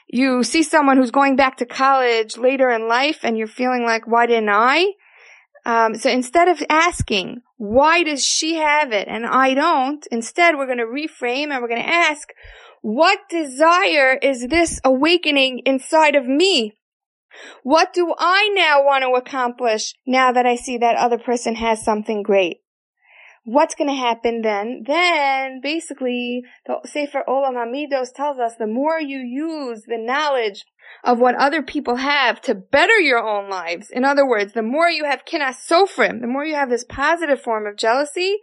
you 0.08 0.42
see 0.42 0.62
someone 0.62 0.96
who's 0.96 1.10
going 1.10 1.36
back 1.36 1.56
to 1.58 1.66
college 1.66 2.36
later 2.36 2.70
in 2.70 2.88
life 2.88 3.20
and 3.22 3.38
you're 3.38 3.46
feeling 3.46 3.84
like, 3.84 4.06
why 4.06 4.26
didn't 4.26 4.50
I? 4.50 4.92
Um, 5.64 5.94
so 5.96 6.10
instead 6.10 6.48
of 6.48 6.62
asking, 6.68 7.42
why 7.56 8.02
does 8.02 8.24
she 8.24 8.56
have 8.56 8.92
it 8.92 9.08
and 9.08 9.24
I 9.24 9.54
don't, 9.54 10.06
instead 10.10 10.56
we're 10.56 10.66
going 10.66 10.78
to 10.78 10.84
reframe 10.84 11.50
and 11.50 11.62
we're 11.62 11.68
going 11.68 11.82
to 11.82 11.88
ask, 11.88 12.28
what 12.82 13.20
desire 13.30 14.18
is 14.20 14.46
this 14.48 14.78
awakening 14.84 15.62
inside 15.64 16.16
of 16.16 16.26
me? 16.26 16.76
What 17.62 17.92
do 17.92 18.14
I 18.18 18.50
now 18.54 18.84
want 18.84 19.02
to 19.02 19.10
accomplish 19.18 19.94
now 20.06 20.32
that 20.32 20.46
I 20.46 20.56
see 20.56 20.78
that 20.78 20.96
other 20.96 21.18
person 21.18 21.54
has 21.54 21.82
something 21.82 22.22
great? 22.22 22.58
What's 23.44 23.74
going 23.74 23.88
to 23.88 23.94
happen 23.94 24.42
then? 24.42 24.82
Then 24.86 25.60
basically 25.62 26.42
the 26.66 26.80
Sefer 26.86 27.22
Olam 27.28 27.54
Hamidos 27.54 28.12
tells 28.14 28.38
us 28.38 28.54
the 28.58 28.66
more 28.66 28.98
you 28.98 29.18
use 29.18 29.82
the 29.86 29.98
knowledge 29.98 30.64
of 31.02 31.18
what 31.18 31.34
other 31.36 31.62
people 31.62 31.96
have 31.96 32.40
to 32.42 32.54
better 32.54 32.98
your 32.98 33.18
own 33.18 33.48
lives. 33.50 33.90
In 33.90 34.04
other 34.04 34.26
words, 34.26 34.52
the 34.52 34.62
more 34.62 34.88
you 34.88 35.04
have 35.04 35.24
kinas 35.24 35.56
sofrim, 35.70 36.20
the 36.20 36.26
more 36.26 36.44
you 36.44 36.54
have 36.54 36.70
this 36.70 36.84
positive 36.84 37.40
form 37.40 37.66
of 37.66 37.76
jealousy, 37.76 38.38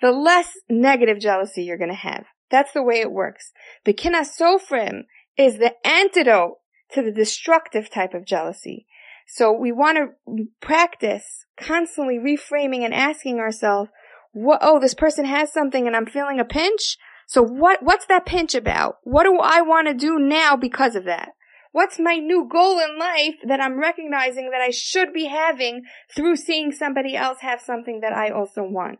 the 0.00 0.12
less 0.12 0.52
negative 0.68 1.20
jealousy 1.20 1.62
you're 1.62 1.78
going 1.78 1.90
to 1.90 1.96
have. 1.96 2.24
That's 2.50 2.72
the 2.72 2.82
way 2.82 3.00
it 3.00 3.12
works. 3.12 3.52
The 3.84 3.94
kinas 3.94 4.28
sofrim 4.38 5.04
is 5.36 5.58
the 5.58 5.74
antidote 5.86 6.58
to 6.92 7.02
the 7.02 7.12
destructive 7.12 7.88
type 7.90 8.14
of 8.14 8.26
jealousy. 8.26 8.86
So 9.28 9.52
we 9.52 9.70
want 9.70 9.96
to 9.96 10.44
practice 10.60 11.46
constantly 11.56 12.18
reframing 12.18 12.84
and 12.84 12.92
asking 12.92 13.38
ourselves, 13.38 13.90
what, 14.32 14.60
oh, 14.62 14.78
this 14.78 14.94
person 14.94 15.24
has 15.24 15.52
something 15.52 15.86
and 15.86 15.96
I'm 15.96 16.06
feeling 16.06 16.40
a 16.40 16.44
pinch. 16.44 16.96
So 17.26 17.42
what, 17.42 17.82
what's 17.82 18.06
that 18.06 18.26
pinch 18.26 18.54
about? 18.54 18.96
What 19.02 19.24
do 19.24 19.38
I 19.38 19.60
want 19.62 19.88
to 19.88 19.94
do 19.94 20.18
now 20.18 20.56
because 20.56 20.96
of 20.96 21.04
that? 21.04 21.30
What's 21.72 22.00
my 22.00 22.16
new 22.16 22.48
goal 22.50 22.80
in 22.80 22.98
life 22.98 23.36
that 23.46 23.60
I'm 23.60 23.78
recognizing 23.78 24.50
that 24.50 24.60
I 24.60 24.70
should 24.70 25.12
be 25.12 25.26
having 25.26 25.82
through 26.14 26.36
seeing 26.36 26.72
somebody 26.72 27.14
else 27.14 27.38
have 27.42 27.60
something 27.60 28.00
that 28.00 28.12
I 28.12 28.30
also 28.30 28.62
want? 28.62 28.98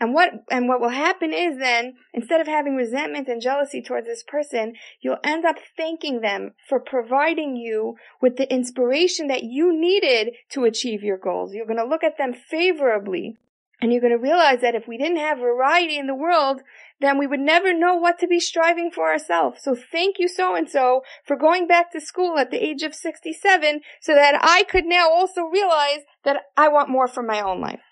And 0.00 0.14
what, 0.14 0.30
and 0.50 0.68
what 0.68 0.80
will 0.80 0.90
happen 0.90 1.32
is 1.32 1.58
then, 1.58 1.94
instead 2.14 2.40
of 2.40 2.46
having 2.46 2.76
resentment 2.76 3.28
and 3.28 3.40
jealousy 3.40 3.82
towards 3.82 4.06
this 4.06 4.22
person, 4.22 4.74
you'll 5.00 5.18
end 5.24 5.44
up 5.44 5.56
thanking 5.76 6.20
them 6.20 6.52
for 6.68 6.80
providing 6.80 7.56
you 7.56 7.96
with 8.20 8.36
the 8.36 8.50
inspiration 8.52 9.26
that 9.28 9.42
you 9.42 9.78
needed 9.78 10.34
to 10.50 10.64
achieve 10.64 11.02
your 11.02 11.18
goals. 11.18 11.54
You're 11.54 11.66
going 11.66 11.78
to 11.78 11.84
look 11.84 12.04
at 12.04 12.18
them 12.18 12.32
favorably. 12.34 13.36
And 13.80 13.92
you're 13.92 14.00
going 14.00 14.12
to 14.12 14.18
realize 14.18 14.62
that 14.62 14.74
if 14.74 14.88
we 14.88 14.96
didn't 14.96 15.18
have 15.18 15.38
variety 15.38 15.98
in 15.98 16.06
the 16.06 16.14
world, 16.14 16.62
then 17.00 17.18
we 17.18 17.26
would 17.26 17.40
never 17.40 17.74
know 17.74 17.94
what 17.94 18.18
to 18.20 18.26
be 18.26 18.40
striving 18.40 18.90
for 18.90 19.10
ourselves. 19.10 19.62
So 19.62 19.74
thank 19.74 20.16
you 20.18 20.28
so 20.28 20.54
and 20.54 20.68
so 20.68 21.02
for 21.26 21.36
going 21.36 21.66
back 21.66 21.92
to 21.92 22.00
school 22.00 22.38
at 22.38 22.50
the 22.50 22.64
age 22.64 22.82
of 22.82 22.94
67 22.94 23.80
so 24.00 24.14
that 24.14 24.38
I 24.42 24.64
could 24.64 24.86
now 24.86 25.10
also 25.10 25.42
realize 25.42 26.00
that 26.24 26.40
I 26.56 26.68
want 26.68 26.88
more 26.88 27.06
for 27.06 27.22
my 27.22 27.42
own 27.42 27.60
life. 27.60 27.82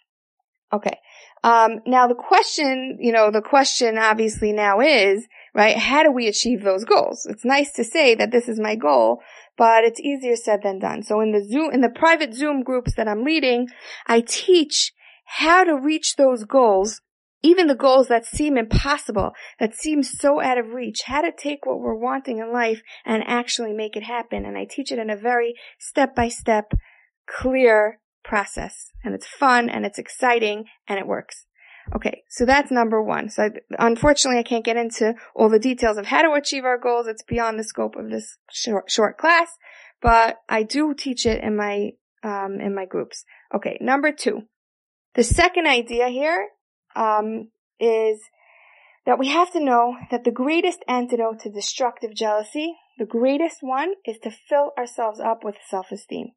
Okay. 0.72 0.98
Um, 1.44 1.80
now 1.86 2.08
the 2.08 2.14
question, 2.14 2.96
you 3.00 3.12
know, 3.12 3.30
the 3.30 3.42
question 3.42 3.98
obviously 3.98 4.52
now 4.52 4.80
is, 4.80 5.26
right, 5.54 5.76
how 5.76 6.02
do 6.02 6.10
we 6.10 6.26
achieve 6.26 6.62
those 6.62 6.86
goals? 6.86 7.26
It's 7.28 7.44
nice 7.44 7.72
to 7.72 7.84
say 7.84 8.14
that 8.14 8.30
this 8.32 8.48
is 8.48 8.58
my 8.58 8.74
goal, 8.74 9.20
but 9.58 9.84
it's 9.84 10.00
easier 10.00 10.36
said 10.36 10.60
than 10.62 10.78
done. 10.78 11.02
So 11.02 11.20
in 11.20 11.32
the 11.32 11.44
Zoom, 11.46 11.70
in 11.72 11.82
the 11.82 11.90
private 11.90 12.32
Zoom 12.32 12.62
groups 12.62 12.94
that 12.96 13.06
I'm 13.06 13.24
leading, 13.24 13.68
I 14.06 14.22
teach 14.26 14.92
how 15.24 15.64
to 15.64 15.76
reach 15.76 16.16
those 16.16 16.44
goals 16.44 17.00
even 17.44 17.66
the 17.66 17.74
goals 17.74 18.08
that 18.08 18.24
seem 18.24 18.56
impossible, 18.56 19.32
that 19.60 19.74
seem 19.74 20.02
so 20.02 20.40
out 20.40 20.56
of 20.56 20.70
reach, 20.70 21.02
how 21.04 21.20
to 21.20 21.30
take 21.30 21.66
what 21.66 21.78
we're 21.78 21.94
wanting 21.94 22.38
in 22.38 22.50
life 22.50 22.80
and 23.04 23.22
actually 23.26 23.74
make 23.74 23.96
it 23.96 24.02
happen. 24.02 24.46
And 24.46 24.56
I 24.56 24.64
teach 24.64 24.90
it 24.90 24.98
in 24.98 25.10
a 25.10 25.16
very 25.16 25.54
step 25.78 26.16
by 26.16 26.28
step, 26.28 26.72
clear 27.28 28.00
process. 28.24 28.92
And 29.04 29.14
it's 29.14 29.26
fun 29.26 29.68
and 29.68 29.84
it's 29.84 29.98
exciting 29.98 30.64
and 30.88 30.98
it 30.98 31.06
works. 31.06 31.44
Okay, 31.94 32.22
so 32.30 32.46
that's 32.46 32.70
number 32.70 33.02
one. 33.02 33.28
So 33.28 33.42
I, 33.42 33.50
unfortunately, 33.78 34.40
I 34.40 34.42
can't 34.42 34.64
get 34.64 34.78
into 34.78 35.14
all 35.36 35.50
the 35.50 35.58
details 35.58 35.98
of 35.98 36.06
how 36.06 36.22
to 36.22 36.32
achieve 36.32 36.64
our 36.64 36.78
goals. 36.78 37.06
It's 37.06 37.22
beyond 37.22 37.58
the 37.58 37.64
scope 37.64 37.94
of 37.96 38.08
this 38.08 38.38
short, 38.50 38.90
short 38.90 39.18
class, 39.18 39.48
but 40.00 40.38
I 40.48 40.62
do 40.62 40.94
teach 40.94 41.26
it 41.26 41.44
in 41.44 41.58
my 41.58 41.90
um, 42.22 42.58
in 42.58 42.74
my 42.74 42.86
groups. 42.86 43.26
Okay, 43.54 43.76
number 43.82 44.12
two. 44.12 44.44
The 45.14 45.22
second 45.22 45.66
idea 45.66 46.08
here 46.08 46.48
um, 46.96 47.50
is 47.78 48.20
that 49.06 49.18
we 49.18 49.28
have 49.28 49.52
to 49.52 49.64
know 49.64 49.96
that 50.10 50.24
the 50.24 50.30
greatest 50.30 50.80
antidote 50.88 51.40
to 51.40 51.50
destructive 51.50 52.14
jealousy, 52.14 52.76
the 52.98 53.06
greatest 53.06 53.58
one, 53.60 53.94
is 54.04 54.18
to 54.22 54.30
fill 54.30 54.72
ourselves 54.78 55.20
up 55.20 55.44
with 55.44 55.56
self-esteem. 55.68 56.28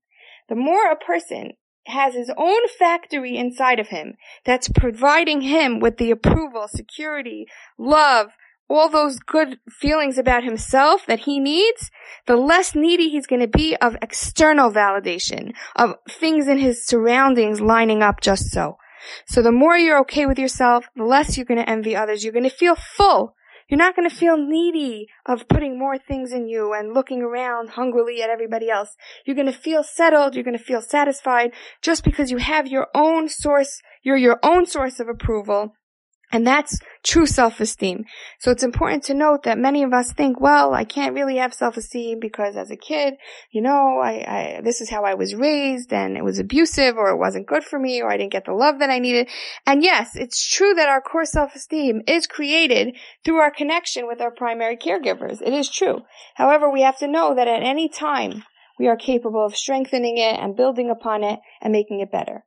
The 0.50 0.56
more 0.56 0.92
a 0.92 0.96
person 0.96 1.54
has 1.88 2.14
his 2.14 2.32
own 2.38 2.68
factory 2.78 3.38
inside 3.38 3.80
of 3.80 3.88
him 3.88 4.16
that's 4.46 4.70
providing 4.70 5.42
him 5.42 5.80
with 5.80 5.98
the 5.98 6.12
approval, 6.12 6.68
security, 6.68 7.48
love, 7.78 8.32
all 8.70 8.90
those 8.90 9.20
good 9.20 9.60
feelings 9.70 10.18
about 10.18 10.44
himself 10.44 11.06
that 11.06 11.22
he 11.22 11.40
needs, 11.40 11.90
the 12.26 12.36
less 12.36 12.76
needy 12.76 13.10
he's 13.10 13.28
going 13.28 13.42
to 13.42 13.48
be 13.48 13.76
of 13.78 13.96
external 14.02 14.72
validation, 14.72 15.54
of 15.76 15.96
things 16.10 16.48
in 16.48 16.58
his 16.58 16.86
surroundings 16.86 17.62
lining 17.62 18.04
up 18.04 18.22
just 18.22 18.52
so. 18.52 18.78
So 19.26 19.42
the 19.42 19.52
more 19.52 19.78
you're 19.78 20.00
okay 20.02 20.26
with 20.26 20.40
yourself, 20.40 20.86
the 20.96 21.04
less 21.04 21.38
you're 21.38 21.46
going 21.46 21.64
to 21.64 21.70
envy 21.70 21.96
others. 21.96 22.24
You're 22.24 22.34
going 22.34 22.44
to 22.44 22.50
feel 22.50 22.76
full. 22.76 23.36
You're 23.70 23.78
not 23.78 23.96
going 23.96 24.10
to 24.10 24.16
feel 24.16 24.38
needy 24.38 25.08
of 25.26 25.48
putting 25.50 25.78
more 25.78 25.98
things 25.98 26.32
in 26.32 26.48
you 26.48 26.74
and 26.74 26.94
looking 26.94 27.22
around 27.22 27.72
hungrily 27.72 28.22
at 28.22 28.30
everybody 28.30 28.70
else. 28.70 28.96
You're 29.26 29.36
going 29.36 29.52
to 29.52 29.54
feel 29.54 29.84
settled. 29.84 30.36
You're 30.36 30.44
going 30.46 30.58
to 30.58 30.64
feel 30.64 30.82
satisfied 30.82 31.52
just 31.82 32.04
because 32.04 32.32
you 32.32 32.38
have 32.38 32.68
your 32.68 32.88
own 32.96 33.28
source. 33.28 33.82
You're 34.04 34.18
your 34.18 34.40
own 34.42 34.66
source 34.66 35.00
of 35.02 35.10
approval 35.10 35.74
and 36.32 36.46
that's 36.46 36.78
true 37.04 37.26
self-esteem. 37.26 38.04
So 38.40 38.52
it's 38.52 38.64
important 38.64 39.04
to 39.04 39.14
note 39.14 39.44
that 39.44 39.58
many 39.58 39.84
of 39.84 39.94
us 39.94 40.12
think, 40.12 40.42
well, 40.42 40.74
I 40.74 40.84
can't 40.84 41.16
really 41.16 41.38
have 41.38 41.54
self-esteem 41.54 42.20
because 42.20 42.58
as 42.58 42.70
a 42.70 42.76
kid, 42.76 43.14
you 43.52 43.62
know, 43.62 44.00
I, 44.04 44.58
I, 44.58 44.62
this 44.62 44.82
is 44.82 44.90
how 44.90 45.04
I 45.04 45.14
was 45.14 45.34
raised 45.34 45.94
and 45.94 46.18
it 46.18 46.26
was 46.26 46.38
abusive 46.38 46.98
or 46.98 47.10
it 47.10 47.18
wasn't 47.18 47.48
good 47.48 47.64
for 47.64 47.80
me 47.80 48.02
or 48.02 48.12
I 48.12 48.18
didn't 48.18 48.34
get 48.34 48.46
the 48.46 48.52
love 48.54 48.80
that 48.80 48.90
I 48.90 49.00
needed. 49.00 49.30
And 49.66 49.82
yes, 49.82 50.16
it's 50.16 50.46
true 50.46 50.74
that 50.74 50.90
our 50.90 51.02
core 51.02 51.26
self-esteem 51.26 52.02
is 52.08 52.28
created 52.28 52.98
through 53.24 53.38
our 53.38 53.52
connection 53.52 54.06
with 54.06 54.20
our 54.20 54.32
primary 54.32 54.76
caregivers. 54.76 55.42
It 55.42 55.54
is 55.54 55.70
true. 55.70 56.02
However, 56.36 56.70
we 56.70 56.82
have 56.82 56.98
to 57.00 57.08
know 57.08 57.36
that 57.36 57.48
at 57.48 57.64
any 57.64 57.88
time, 57.88 58.44
we 58.78 58.88
are 58.88 58.98
capable 58.98 59.46
of 59.46 59.56
strengthening 59.56 60.18
it 60.18 60.38
and 60.38 60.58
building 60.58 60.90
upon 60.90 61.24
it 61.24 61.40
and 61.62 61.72
making 61.72 62.02
it 62.02 62.12
better. 62.12 62.44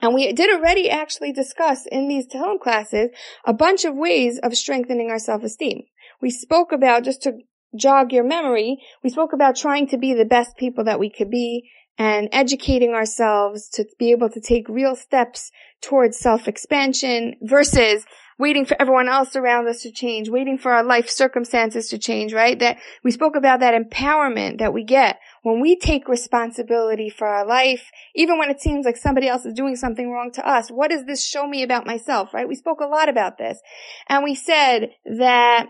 And 0.00 0.14
we 0.14 0.32
did 0.32 0.50
already 0.50 0.88
actually 0.88 1.32
discuss 1.32 1.86
in 1.86 2.08
these 2.08 2.26
Tehillim 2.26 2.60
classes 2.60 3.10
a 3.44 3.52
bunch 3.52 3.84
of 3.84 3.96
ways 3.96 4.38
of 4.42 4.56
strengthening 4.56 5.10
our 5.10 5.18
self-esteem. 5.18 5.82
We 6.22 6.30
spoke 6.30 6.72
about, 6.72 7.04
just 7.04 7.22
to 7.22 7.32
jog 7.76 8.12
your 8.12 8.24
memory, 8.24 8.78
we 9.02 9.10
spoke 9.10 9.32
about 9.32 9.56
trying 9.56 9.88
to 9.88 9.98
be 9.98 10.14
the 10.14 10.24
best 10.24 10.56
people 10.56 10.84
that 10.84 11.00
we 11.00 11.10
could 11.10 11.30
be 11.30 11.68
and 11.98 12.28
educating 12.30 12.92
ourselves 12.92 13.68
to 13.70 13.84
be 13.98 14.12
able 14.12 14.30
to 14.30 14.40
take 14.40 14.68
real 14.68 14.94
steps 14.94 15.50
towards 15.82 16.18
self-expansion 16.18 17.34
versus 17.42 18.06
waiting 18.38 18.64
for 18.64 18.76
everyone 18.80 19.08
else 19.08 19.34
around 19.34 19.66
us 19.68 19.82
to 19.82 19.90
change, 19.90 20.28
waiting 20.28 20.56
for 20.56 20.72
our 20.72 20.84
life 20.84 21.10
circumstances 21.10 21.88
to 21.88 21.98
change, 21.98 22.32
right? 22.32 22.58
That 22.58 22.78
we 23.02 23.10
spoke 23.10 23.36
about 23.36 23.60
that 23.60 23.74
empowerment 23.74 24.58
that 24.58 24.72
we 24.72 24.84
get 24.84 25.18
when 25.42 25.60
we 25.60 25.76
take 25.76 26.08
responsibility 26.08 27.10
for 27.10 27.26
our 27.26 27.46
life, 27.46 27.90
even 28.14 28.38
when 28.38 28.50
it 28.50 28.60
seems 28.60 28.86
like 28.86 28.96
somebody 28.96 29.28
else 29.28 29.44
is 29.44 29.54
doing 29.54 29.76
something 29.76 30.10
wrong 30.10 30.30
to 30.32 30.48
us. 30.48 30.70
What 30.70 30.90
does 30.90 31.04
this 31.04 31.24
show 31.24 31.46
me 31.46 31.62
about 31.62 31.86
myself, 31.86 32.32
right? 32.32 32.48
We 32.48 32.54
spoke 32.54 32.80
a 32.80 32.86
lot 32.86 33.08
about 33.08 33.38
this. 33.38 33.58
And 34.08 34.24
we 34.24 34.34
said 34.34 34.90
that 35.04 35.68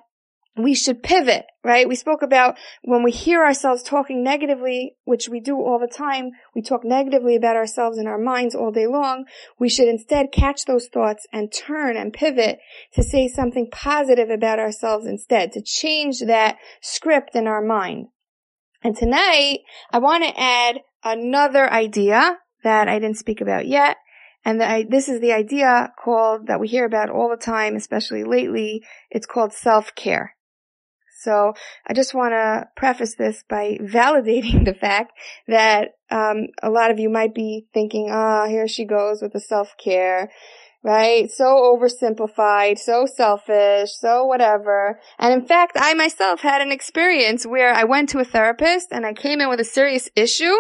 we 0.57 0.75
should 0.75 1.03
pivot, 1.03 1.47
right? 1.63 1.89
We 1.89 1.95
spoke 1.95 2.23
about 2.23 2.57
when 2.83 3.05
we 3.05 3.13
hear 3.13 3.45
ourselves 3.45 3.83
talking 3.83 4.25
negatively, 4.25 4.97
which 5.05 5.29
we 5.29 5.41
do 5.41 5.57
all 5.57 5.79
the 5.79 5.87
time, 5.87 6.31
we 6.55 6.63
talk 6.63 6.85
negatively 6.85 7.37
about 7.37 7.55
ourselves 7.55 7.97
in 7.97 8.09
our 8.09 8.19
minds 8.19 8.55
all 8.55 8.73
day 8.73 8.87
long. 8.87 9.25
We 9.59 9.69
should 9.69 9.89
instead 9.89 10.33
catch 10.33 10.65
those 10.65 10.89
thoughts 10.89 11.27
and 11.33 11.53
turn 11.53 11.97
and 11.97 12.13
pivot 12.13 12.59
to 12.95 13.03
say 13.05 13.29
something 13.29 13.69
positive 13.71 14.31
about 14.31 14.59
ourselves 14.59 15.07
instead, 15.07 15.53
to 15.53 15.63
change 15.63 16.21
that 16.27 16.57
script 16.81 17.37
in 17.37 17.47
our 17.47 17.63
mind. 17.63 18.09
And 18.83 18.97
tonight, 18.97 19.61
I 19.93 19.99
want 19.99 20.25
to 20.25 20.41
add 20.41 20.81
another 21.05 21.73
idea 21.73 22.39
that 22.65 22.89
I 22.89 22.99
didn't 22.99 23.19
speak 23.19 23.41
about 23.41 23.67
yet. 23.67 23.97
And 24.45 24.63
I, 24.63 24.85
this 24.89 25.09
is 25.09 25.21
the 25.21 25.33
idea 25.33 25.93
called, 26.03 26.47
that 26.47 26.61
we 26.61 26.69
hear 26.69 26.85
about 26.85 27.11
all 27.11 27.29
the 27.29 27.37
time, 27.37 27.77
especially 27.77 28.25
lately. 28.25 28.83
It's 29.11 29.27
called 29.27 29.53
self-care. 29.53 30.35
So 31.21 31.55
I 31.87 31.95
just 31.95 32.15
want 32.15 32.33
to 32.33 32.69
preface 32.77 33.15
this 33.17 33.45
by 33.49 33.79
validating 33.81 34.65
the 34.65 34.75
fact 34.75 35.13
that 35.47 35.91
um, 36.11 36.49
a 36.63 36.71
lot 36.71 36.91
of 36.91 36.99
you 36.99 37.11
might 37.11 37.35
be 37.35 37.67
thinking, 37.75 38.09
ah, 38.11 38.45
oh, 38.45 38.49
here 38.49 38.69
she 38.69 38.85
goes 38.85 39.21
with 39.23 39.33
the 39.33 39.41
self-care 39.41 40.31
right? 40.83 41.31
So 41.31 41.45
oversimplified, 41.45 42.79
so 42.79 43.07
selfish, 43.07 43.91
so 43.97 44.25
whatever. 44.25 45.01
And 45.19 45.33
in 45.33 45.47
fact, 45.47 45.73
I 45.77 45.95
myself 45.95 46.41
had 46.41 46.63
an 46.63 46.73
experience 46.73 47.45
where 47.45 47.73
I 47.73 47.85
went 47.85 48.11
to 48.11 48.21
a 48.21 48.25
therapist 48.25 48.89
and 48.91 49.05
I 49.05 49.13
came 49.13 49.41
in 49.41 49.49
with 49.49 49.61
a 49.61 49.65
serious 49.65 50.09
issue. 50.15 50.55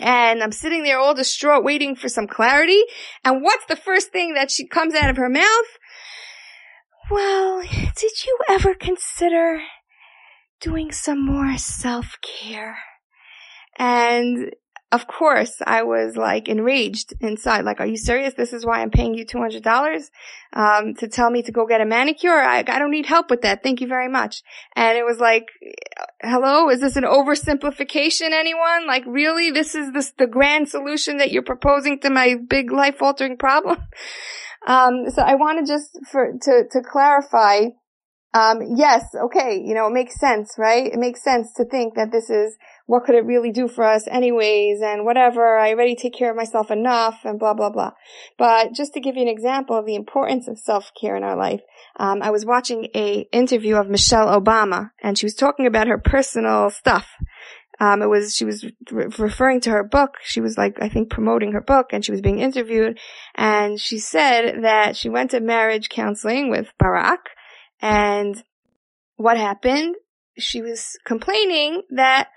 And 0.00 0.42
I'm 0.42 0.52
sitting 0.52 0.82
there 0.82 0.98
all 0.98 1.14
distraught 1.14 1.64
waiting 1.64 1.96
for 1.96 2.08
some 2.08 2.26
clarity. 2.26 2.80
And 3.24 3.42
what's 3.42 3.66
the 3.66 3.76
first 3.76 4.12
thing 4.12 4.34
that 4.34 4.50
she 4.50 4.66
comes 4.66 4.94
out 4.94 5.10
of 5.10 5.16
her 5.16 5.28
mouth? 5.28 5.78
Well, 7.10 7.62
did 7.62 8.24
you 8.24 8.38
ever 8.48 8.72
consider 8.74 9.60
doing 10.60 10.92
some 10.92 11.24
more 11.24 11.56
self-care? 11.56 12.78
And 13.78 14.52
of 14.92 15.06
course, 15.06 15.56
I 15.64 15.84
was 15.84 16.16
like 16.16 16.48
enraged 16.48 17.14
inside. 17.20 17.64
Like, 17.64 17.78
are 17.78 17.86
you 17.86 17.96
serious? 17.96 18.34
This 18.34 18.52
is 18.52 18.66
why 18.66 18.80
I'm 18.80 18.90
paying 18.90 19.14
you 19.14 19.24
$200 19.24 20.10
um, 20.52 20.94
to 20.94 21.06
tell 21.06 21.30
me 21.30 21.42
to 21.42 21.52
go 21.52 21.64
get 21.64 21.80
a 21.80 21.84
manicure? 21.84 22.36
I, 22.36 22.58
I 22.58 22.78
don't 22.78 22.90
need 22.90 23.06
help 23.06 23.30
with 23.30 23.42
that. 23.42 23.62
Thank 23.62 23.80
you 23.80 23.86
very 23.86 24.08
much. 24.08 24.42
And 24.74 24.98
it 24.98 25.04
was 25.04 25.18
like, 25.18 25.46
hello, 26.20 26.68
is 26.70 26.80
this 26.80 26.96
an 26.96 27.04
oversimplification, 27.04 28.32
anyone? 28.32 28.88
Like, 28.88 29.04
really? 29.06 29.52
This 29.52 29.76
is 29.76 29.92
this, 29.92 30.12
the 30.18 30.26
grand 30.26 30.68
solution 30.68 31.18
that 31.18 31.30
you're 31.30 31.42
proposing 31.42 32.00
to 32.00 32.10
my 32.10 32.34
big 32.34 32.72
life 32.72 33.00
altering 33.00 33.36
problem? 33.36 33.78
Um, 34.66 35.08
so 35.08 35.22
I 35.22 35.36
want 35.36 35.64
to 35.64 35.72
just 35.72 35.98
for, 36.12 36.32
to, 36.38 36.64
to 36.70 36.82
clarify, 36.82 37.68
um, 38.32 38.60
yes, 38.76 39.04
okay, 39.14 39.60
you 39.64 39.74
know, 39.74 39.88
it 39.88 39.92
makes 39.92 40.18
sense, 40.20 40.54
right? 40.56 40.86
It 40.86 40.98
makes 40.98 41.22
sense 41.22 41.52
to 41.54 41.64
think 41.64 41.96
that 41.96 42.12
this 42.12 42.30
is 42.30 42.56
what 42.86 43.04
could 43.04 43.16
it 43.16 43.24
really 43.24 43.50
do 43.50 43.66
for 43.66 43.82
us 43.82 44.06
anyways 44.06 44.80
and 44.82 45.04
whatever, 45.04 45.58
I 45.58 45.70
already 45.72 45.96
take 45.96 46.14
care 46.14 46.30
of 46.30 46.36
myself 46.36 46.70
enough 46.70 47.20
and 47.24 47.40
blah, 47.40 47.54
blah, 47.54 47.70
blah. 47.70 47.92
But 48.38 48.72
just 48.72 48.94
to 48.94 49.00
give 49.00 49.16
you 49.16 49.22
an 49.22 49.28
example 49.28 49.76
of 49.76 49.84
the 49.84 49.96
importance 49.96 50.46
of 50.46 50.58
self-care 50.58 51.16
in 51.16 51.24
our 51.24 51.36
life, 51.36 51.60
um, 51.98 52.22
I 52.22 52.30
was 52.30 52.46
watching 52.46 52.88
a 52.94 53.26
interview 53.32 53.74
of 53.76 53.88
Michelle 53.88 54.28
Obama 54.28 54.90
and 55.02 55.18
she 55.18 55.26
was 55.26 55.34
talking 55.34 55.66
about 55.66 55.88
her 55.88 55.98
personal 55.98 56.70
stuff. 56.70 57.08
Um, 57.80 58.02
it 58.02 58.08
was, 58.08 58.36
she 58.36 58.44
was 58.44 58.64
re- 58.92 59.06
referring 59.18 59.60
to 59.62 59.70
her 59.70 59.82
book. 59.82 60.16
She 60.22 60.40
was 60.40 60.56
like, 60.56 60.80
I 60.80 60.88
think 60.88 61.10
promoting 61.10 61.52
her 61.52 61.62
book 61.62 61.88
and 61.92 62.04
she 62.04 62.12
was 62.12 62.20
being 62.20 62.38
interviewed. 62.38 62.98
And 63.34 63.80
she 63.80 63.98
said 63.98 64.62
that 64.62 64.96
she 64.96 65.08
went 65.08 65.32
to 65.32 65.40
marriage 65.40 65.88
counseling 65.88 66.50
with 66.50 66.72
Barack 66.80 67.18
and 67.80 68.42
what 69.16 69.36
happened? 69.36 69.96
She 70.38 70.62
was 70.62 70.98
complaining 71.04 71.82
that 71.90 72.28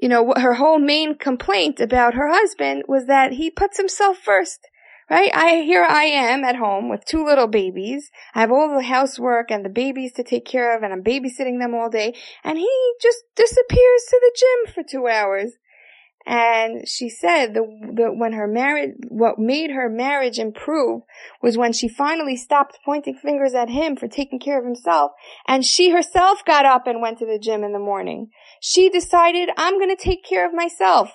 you 0.00 0.08
know, 0.08 0.34
her 0.36 0.54
whole 0.54 0.78
main 0.78 1.16
complaint 1.16 1.80
about 1.80 2.14
her 2.14 2.28
husband 2.28 2.84
was 2.88 3.06
that 3.06 3.32
he 3.32 3.50
puts 3.50 3.78
himself 3.78 4.18
first. 4.18 4.60
Right? 5.10 5.30
I, 5.34 5.62
here 5.62 5.82
I 5.82 6.04
am 6.04 6.44
at 6.44 6.56
home 6.56 6.88
with 6.88 7.04
two 7.04 7.24
little 7.24 7.46
babies. 7.46 8.10
I 8.34 8.40
have 8.40 8.50
all 8.50 8.74
the 8.74 8.82
housework 8.82 9.50
and 9.50 9.62
the 9.62 9.68
babies 9.68 10.12
to 10.14 10.22
take 10.22 10.46
care 10.46 10.74
of 10.74 10.82
and 10.82 10.92
I'm 10.92 11.04
babysitting 11.04 11.58
them 11.58 11.74
all 11.74 11.90
day. 11.90 12.14
And 12.42 12.56
he 12.56 12.94
just 13.02 13.18
disappears 13.36 14.02
to 14.08 14.20
the 14.20 14.36
gym 14.36 14.74
for 14.74 14.82
two 14.82 15.06
hours. 15.06 15.52
And 16.26 16.88
she 16.88 17.10
said 17.10 17.52
the, 17.52 17.62
the, 17.94 18.06
when 18.06 18.32
her 18.32 18.46
marriage, 18.46 18.92
what 19.08 19.38
made 19.38 19.70
her 19.70 19.90
marriage 19.90 20.38
improve 20.38 21.02
was 21.42 21.58
when 21.58 21.72
she 21.72 21.86
finally 21.86 22.36
stopped 22.36 22.78
pointing 22.84 23.14
fingers 23.14 23.52
at 23.54 23.68
him 23.68 23.96
for 23.96 24.08
taking 24.08 24.38
care 24.38 24.58
of 24.58 24.64
himself 24.64 25.12
and 25.46 25.64
she 25.64 25.90
herself 25.90 26.42
got 26.46 26.64
up 26.64 26.86
and 26.86 27.02
went 27.02 27.18
to 27.18 27.26
the 27.26 27.38
gym 27.38 27.62
in 27.62 27.72
the 27.72 27.78
morning. 27.78 28.30
She 28.60 28.88
decided, 28.88 29.50
I'm 29.58 29.78
gonna 29.78 29.96
take 29.96 30.24
care 30.24 30.46
of 30.46 30.54
myself. 30.54 31.12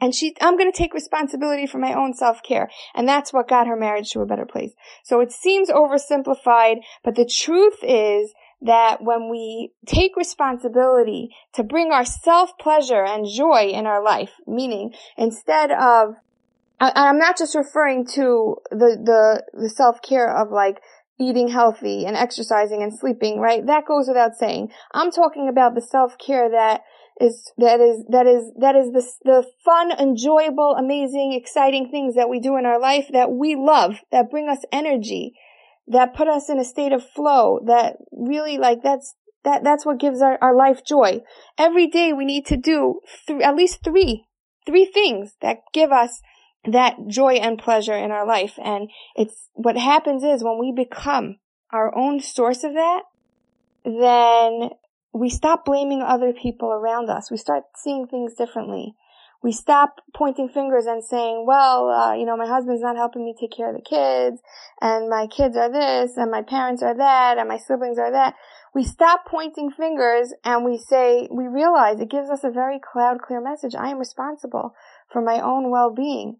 And 0.00 0.14
she, 0.14 0.34
I'm 0.40 0.56
going 0.56 0.72
to 0.72 0.76
take 0.76 0.94
responsibility 0.94 1.66
for 1.66 1.76
my 1.76 1.92
own 1.92 2.14
self-care. 2.14 2.70
And 2.94 3.06
that's 3.06 3.34
what 3.34 3.48
got 3.48 3.66
her 3.66 3.76
marriage 3.76 4.10
to 4.12 4.20
a 4.20 4.26
better 4.26 4.46
place. 4.46 4.72
So 5.04 5.20
it 5.20 5.30
seems 5.30 5.68
oversimplified, 5.68 6.76
but 7.04 7.16
the 7.16 7.26
truth 7.26 7.76
is 7.82 8.32
that 8.62 9.02
when 9.02 9.30
we 9.30 9.72
take 9.86 10.16
responsibility 10.16 11.30
to 11.54 11.62
bring 11.62 11.92
our 11.92 12.04
self-pleasure 12.04 13.04
and 13.04 13.26
joy 13.26 13.70
in 13.72 13.86
our 13.86 14.02
life, 14.02 14.32
meaning 14.46 14.92
instead 15.16 15.70
of 15.70 16.14
I'm 16.80 17.18
not 17.18 17.36
just 17.36 17.54
referring 17.54 18.06
to 18.14 18.56
the, 18.70 18.96
the, 19.04 19.44
the 19.52 19.68
self-care 19.68 20.34
of 20.34 20.50
like 20.50 20.80
eating 21.20 21.48
healthy 21.48 22.06
and 22.06 22.16
exercising 22.16 22.82
and 22.82 22.98
sleeping, 22.98 23.38
right? 23.38 23.64
That 23.66 23.84
goes 23.84 24.08
without 24.08 24.36
saying. 24.36 24.70
I'm 24.92 25.10
talking 25.10 25.48
about 25.48 25.74
the 25.74 25.82
self-care 25.82 26.50
that 26.50 26.80
is, 27.20 27.52
that 27.58 27.80
is, 27.80 28.04
that 28.08 28.26
is, 28.26 28.50
that 28.58 28.76
is 28.76 28.92
the, 28.92 29.06
the 29.24 29.46
fun, 29.62 29.92
enjoyable, 29.92 30.74
amazing, 30.78 31.34
exciting 31.34 31.90
things 31.90 32.14
that 32.14 32.30
we 32.30 32.40
do 32.40 32.56
in 32.56 32.64
our 32.64 32.80
life 32.80 33.08
that 33.12 33.30
we 33.30 33.56
love, 33.56 33.96
that 34.10 34.30
bring 34.30 34.48
us 34.48 34.64
energy, 34.72 35.34
that 35.90 36.14
put 36.14 36.28
us 36.28 36.48
in 36.48 36.58
a 36.58 36.64
state 36.64 36.92
of 36.92 37.04
flow, 37.04 37.60
that 37.66 37.96
really 38.12 38.58
like 38.58 38.82
that's, 38.82 39.14
that, 39.44 39.64
that's 39.64 39.84
what 39.84 39.98
gives 39.98 40.22
our, 40.22 40.38
our 40.40 40.56
life 40.56 40.84
joy. 40.84 41.20
Every 41.58 41.88
day 41.88 42.12
we 42.12 42.24
need 42.24 42.46
to 42.46 42.56
do 42.56 43.00
th- 43.26 43.42
at 43.42 43.56
least 43.56 43.82
three, 43.84 44.24
three 44.66 44.84
things 44.84 45.34
that 45.42 45.58
give 45.72 45.90
us 45.90 46.22
that 46.64 46.96
joy 47.08 47.34
and 47.34 47.58
pleasure 47.58 47.96
in 47.96 48.10
our 48.10 48.26
life. 48.26 48.54
And 48.62 48.88
it's 49.16 49.48
what 49.54 49.76
happens 49.76 50.22
is 50.22 50.44
when 50.44 50.58
we 50.58 50.72
become 50.72 51.38
our 51.72 51.96
own 51.96 52.20
source 52.20 52.64
of 52.64 52.74
that, 52.74 53.02
then 53.84 54.70
we 55.12 55.28
stop 55.28 55.64
blaming 55.64 56.02
other 56.02 56.32
people 56.32 56.70
around 56.70 57.10
us. 57.10 57.30
We 57.30 57.36
start 57.36 57.64
seeing 57.76 58.06
things 58.06 58.34
differently. 58.34 58.94
We 59.42 59.52
stop 59.52 60.00
pointing 60.14 60.48
fingers 60.50 60.84
and 60.86 61.02
saying, 61.02 61.44
well, 61.46 61.88
uh, 61.88 62.14
you 62.14 62.26
know, 62.26 62.36
my 62.36 62.46
husband's 62.46 62.82
not 62.82 62.96
helping 62.96 63.24
me 63.24 63.34
take 63.38 63.56
care 63.56 63.70
of 63.70 63.74
the 63.74 63.82
kids, 63.82 64.42
and 64.80 65.08
my 65.08 65.26
kids 65.26 65.56
are 65.56 65.72
this, 65.72 66.16
and 66.16 66.30
my 66.30 66.42
parents 66.42 66.82
are 66.82 66.96
that, 66.96 67.38
and 67.38 67.48
my 67.48 67.56
siblings 67.56 67.98
are 67.98 68.12
that. 68.12 68.34
We 68.74 68.84
stop 68.84 69.24
pointing 69.26 69.70
fingers 69.72 70.32
and 70.44 70.64
we 70.64 70.78
say, 70.78 71.28
we 71.30 71.48
realize 71.48 71.98
it 71.98 72.10
gives 72.10 72.30
us 72.30 72.44
a 72.44 72.50
very 72.50 72.78
cloud 72.78 73.18
clear 73.20 73.40
message. 73.40 73.74
I 73.74 73.88
am 73.88 73.98
responsible 73.98 74.74
for 75.12 75.20
my 75.20 75.40
own 75.40 75.70
well-being 75.70 76.36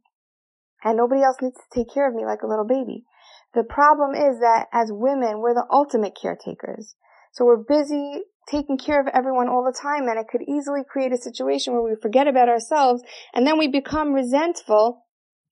and 0.84 0.96
nobody 0.96 1.22
else 1.22 1.36
needs 1.42 1.56
to 1.56 1.74
take 1.74 1.92
care 1.92 2.08
of 2.08 2.14
me 2.14 2.24
like 2.24 2.42
a 2.42 2.46
little 2.46 2.66
baby. 2.66 3.04
The 3.52 3.64
problem 3.64 4.14
is 4.14 4.38
that 4.40 4.66
as 4.72 4.90
women, 4.92 5.40
we're 5.40 5.54
the 5.54 5.66
ultimate 5.70 6.16
caretakers. 6.20 6.94
So 7.32 7.44
we're 7.44 7.56
busy 7.56 8.22
taking 8.50 8.78
care 8.78 9.00
of 9.00 9.06
everyone 9.08 9.48
all 9.48 9.64
the 9.64 9.78
time 9.78 10.08
and 10.08 10.18
it 10.18 10.26
could 10.28 10.42
easily 10.42 10.80
create 10.88 11.12
a 11.12 11.16
situation 11.16 11.72
where 11.72 11.82
we 11.82 11.94
forget 12.00 12.26
about 12.26 12.48
ourselves 12.48 13.02
and 13.32 13.46
then 13.46 13.58
we 13.58 13.68
become 13.68 14.12
resentful 14.12 15.04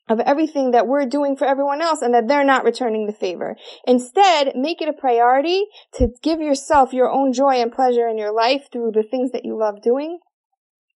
of 0.09 0.21
everything 0.21 0.71
that 0.71 0.87
we're 0.87 1.07
doing 1.07 1.37
for 1.37 1.47
everyone 1.47 1.83
else 1.83 2.01
and 2.01 2.15
that 2.15 2.29
they're 2.29 2.45
not 2.45 2.65
returning 2.65 3.07
the 3.07 3.13
favor. 3.13 3.57
Instead, 3.87 4.53
make 4.55 4.81
it 4.81 4.89
a 4.89 4.93
priority 4.93 5.65
to 5.93 6.09
give 6.23 6.41
yourself 6.41 6.93
your 6.93 7.11
own 7.11 7.33
joy 7.33 7.57
and 7.57 7.73
pleasure 7.73 8.09
in 8.09 8.17
your 8.17 8.33
life 8.33 8.69
through 8.73 8.91
the 8.93 9.03
things 9.03 9.33
that 9.33 9.45
you 9.45 9.59
love 9.59 9.83
doing. 9.83 10.19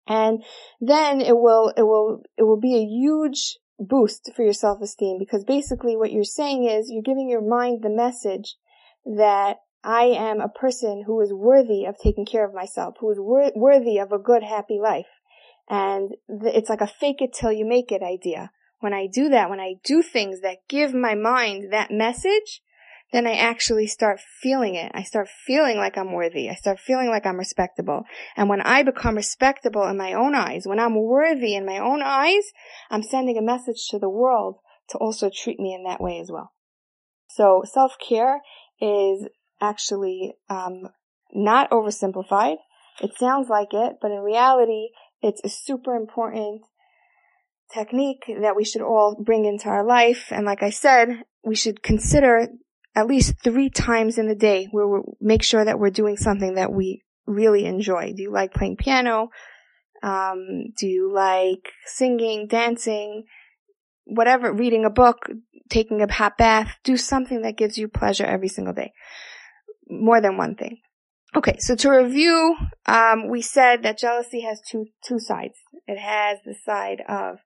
And 0.07 0.45
then 0.81 1.21
it 1.21 1.37
will, 1.37 1.73
it 1.77 1.83
will, 1.83 2.23
it 2.37 2.45
will 2.45 2.61
be 2.61 2.77
a 2.77 2.87
huge 2.87 3.59
boost 3.79 4.31
for 4.37 4.45
your 4.45 4.53
self-esteem 4.53 5.19
because 5.19 5.43
basically 5.45 5.97
what 5.97 6.13
you're 6.13 6.23
saying 6.23 6.67
is 6.67 6.91
you're 6.91 7.03
giving 7.03 7.29
your 7.29 7.47
mind 7.47 7.83
the 7.83 7.91
message 7.91 8.57
that 9.05 9.57
I 9.83 10.05
am 10.05 10.41
a 10.41 10.49
person 10.49 11.05
who 11.07 11.21
is 11.21 11.33
worthy 11.33 11.85
of 11.87 11.97
taking 12.03 12.27
care 12.27 12.45
of 12.45 12.55
myself, 12.55 12.97
who 13.01 13.11
is 13.11 13.19
wor- 13.19 13.53
worthy 13.55 13.99
of 13.99 14.13
a 14.13 14.19
good, 14.19 14.43
happy 14.43 14.79
life. 14.79 15.07
And 15.69 16.11
th- 16.29 16.55
it's 16.55 16.69
like 16.69 16.81
a 16.81 16.87
fake 16.87 17.21
it 17.21 17.33
till 17.33 17.53
you 17.53 17.65
make 17.65 17.91
it 17.91 18.03
idea. 18.03 18.51
When 18.81 18.93
I 18.93 19.07
do 19.07 19.29
that, 19.31 19.51
when 19.51 19.61
I 19.61 19.75
do 19.85 20.03
things 20.03 20.41
that 20.41 20.69
give 20.69 20.93
my 20.95 21.15
mind 21.15 21.73
that 21.73 21.91
message, 21.91 22.63
then 23.13 23.27
I 23.27 23.35
actually 23.35 23.87
start 23.87 24.21
feeling 24.21 24.75
it. 24.75 24.93
I 24.95 25.03
start 25.03 25.29
feeling 25.29 25.77
like 25.77 25.99
I'm 25.99 26.13
worthy. 26.13 26.49
I 26.49 26.55
start 26.55 26.79
feeling 26.79 27.09
like 27.09 27.27
I'm 27.27 27.39
respectable. 27.39 28.05
And 28.37 28.49
when 28.49 28.61
I 28.61 28.83
become 28.83 29.17
respectable 29.17 29.87
in 29.89 29.97
my 29.97 30.13
own 30.13 30.35
eyes, 30.35 30.63
when 30.67 30.79
I'm 30.79 30.95
worthy 30.95 31.55
in 31.55 31.67
my 31.67 31.79
own 31.79 32.03
eyes, 32.03 32.45
I'm 32.91 33.03
sending 33.03 33.37
a 33.37 33.43
message 33.43 33.89
to 33.91 33.99
the 33.99 34.09
world 34.09 34.59
to 34.91 34.99
also 34.99 35.31
treat 35.31 35.59
me 35.59 35.75
in 35.75 35.85
that 35.85 36.01
way 36.01 36.21
as 36.21 36.31
well. 36.31 36.53
So 37.29 37.63
self-care 37.65 38.41
is 38.81 39.29
actually 39.61 40.35
um, 40.49 40.89
not 41.33 41.71
oversimplified. 41.71 42.57
It 43.01 43.17
sounds 43.19 43.49
like 43.49 43.73
it, 43.73 43.97
but 44.01 44.11
in 44.11 44.21
reality, 44.21 44.89
it's 45.23 45.41
a 45.45 45.49
super 45.49 45.95
important 45.95 46.63
technique 47.73 48.25
that 48.41 48.57
we 48.57 48.65
should 48.65 48.83
all 48.83 49.17
bring 49.23 49.45
into 49.45 49.69
our 49.69 49.85
life. 49.85 50.27
And 50.31 50.45
like 50.45 50.63
I 50.63 50.71
said, 50.71 51.23
we 51.45 51.55
should 51.55 51.83
consider 51.83 52.49
at 52.95 53.07
least 53.07 53.35
three 53.43 53.71
times 53.71 54.19
in 54.19 54.29
the 54.29 54.35
day 54.35 54.69
where 54.71 54.89
we 54.89 55.01
make 55.21 55.43
sure 55.43 55.65
that 55.65 55.79
we're 55.79 55.91
doing 55.91 56.17
something 56.17 56.55
that 56.55 56.73
we 56.73 57.03
really 57.27 57.65
enjoy. 57.65 58.13
Do 58.15 58.23
you 58.23 58.33
like 58.33 58.53
playing 58.53 58.77
piano? 58.77 59.31
Um, 60.03 60.73
do 60.77 60.87
you 60.87 61.13
like 61.13 61.73
singing, 61.87 62.47
dancing, 62.49 63.25
whatever, 64.05 64.53
reading 64.53 64.85
a 64.85 64.91
book, 64.91 65.29
taking 65.69 66.03
a 66.03 66.13
hot 66.13 66.37
bath? 66.37 66.77
Do 66.83 66.97
something 66.97 67.43
that 67.43 67.57
gives 67.57 67.79
you 67.79 67.87
pleasure 67.87 68.25
every 68.25 68.49
single 68.49 68.75
day. 68.75 68.93
More 69.91 70.21
than 70.21 70.37
one 70.37 70.55
thing. 70.55 70.79
Okay, 71.35 71.57
so 71.59 71.77
to 71.77 71.91
review, 71.91 72.57
um, 72.87 73.29
we 73.29 73.43
said 73.43 73.83
that 73.83 73.99
jealousy 73.99 74.41
has 74.41 74.61
two 74.69 74.87
two 75.07 75.19
sides. 75.19 75.55
It 75.87 75.99
has 75.99 76.39
the 76.45 76.55
side 76.55 77.03
of 77.09 77.39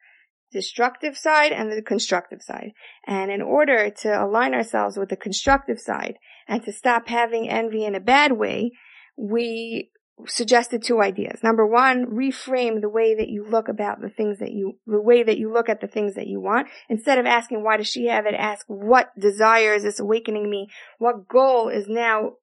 destructive 0.54 1.18
side 1.18 1.52
and 1.52 1.70
the 1.70 1.82
constructive 1.82 2.40
side. 2.40 2.70
And 3.06 3.30
in 3.30 3.42
order 3.42 3.90
to 3.90 4.24
align 4.24 4.54
ourselves 4.54 4.96
with 4.96 5.10
the 5.10 5.16
constructive 5.16 5.78
side 5.78 6.14
and 6.48 6.64
to 6.64 6.72
stop 6.72 7.08
having 7.08 7.50
envy 7.50 7.84
in 7.84 7.94
a 7.94 8.00
bad 8.00 8.32
way, 8.32 8.70
we 9.18 9.90
suggested 10.26 10.82
two 10.82 11.02
ideas. 11.02 11.40
Number 11.42 11.66
one, 11.66 12.06
reframe 12.06 12.80
the 12.80 12.88
way 12.88 13.14
that 13.14 13.28
you 13.28 13.44
look 13.44 13.68
about 13.68 14.00
the 14.00 14.08
things 14.08 14.38
that 14.38 14.52
you, 14.52 14.78
the 14.86 15.00
way 15.00 15.22
that 15.22 15.38
you 15.38 15.52
look 15.52 15.68
at 15.68 15.80
the 15.80 15.88
things 15.88 16.14
that 16.14 16.26
you 16.26 16.40
want. 16.40 16.68
Instead 16.88 17.18
of 17.18 17.26
asking, 17.26 17.62
why 17.64 17.76
does 17.76 17.88
she 17.88 18.06
have 18.06 18.26
it? 18.26 18.34
Ask, 18.34 18.64
what 18.68 19.10
desire 19.18 19.74
is 19.74 19.82
this 19.82 19.98
awakening 19.98 20.48
me? 20.48 20.68
What 20.98 21.28
goal 21.28 21.68
is 21.68 21.86
now 21.88 22.34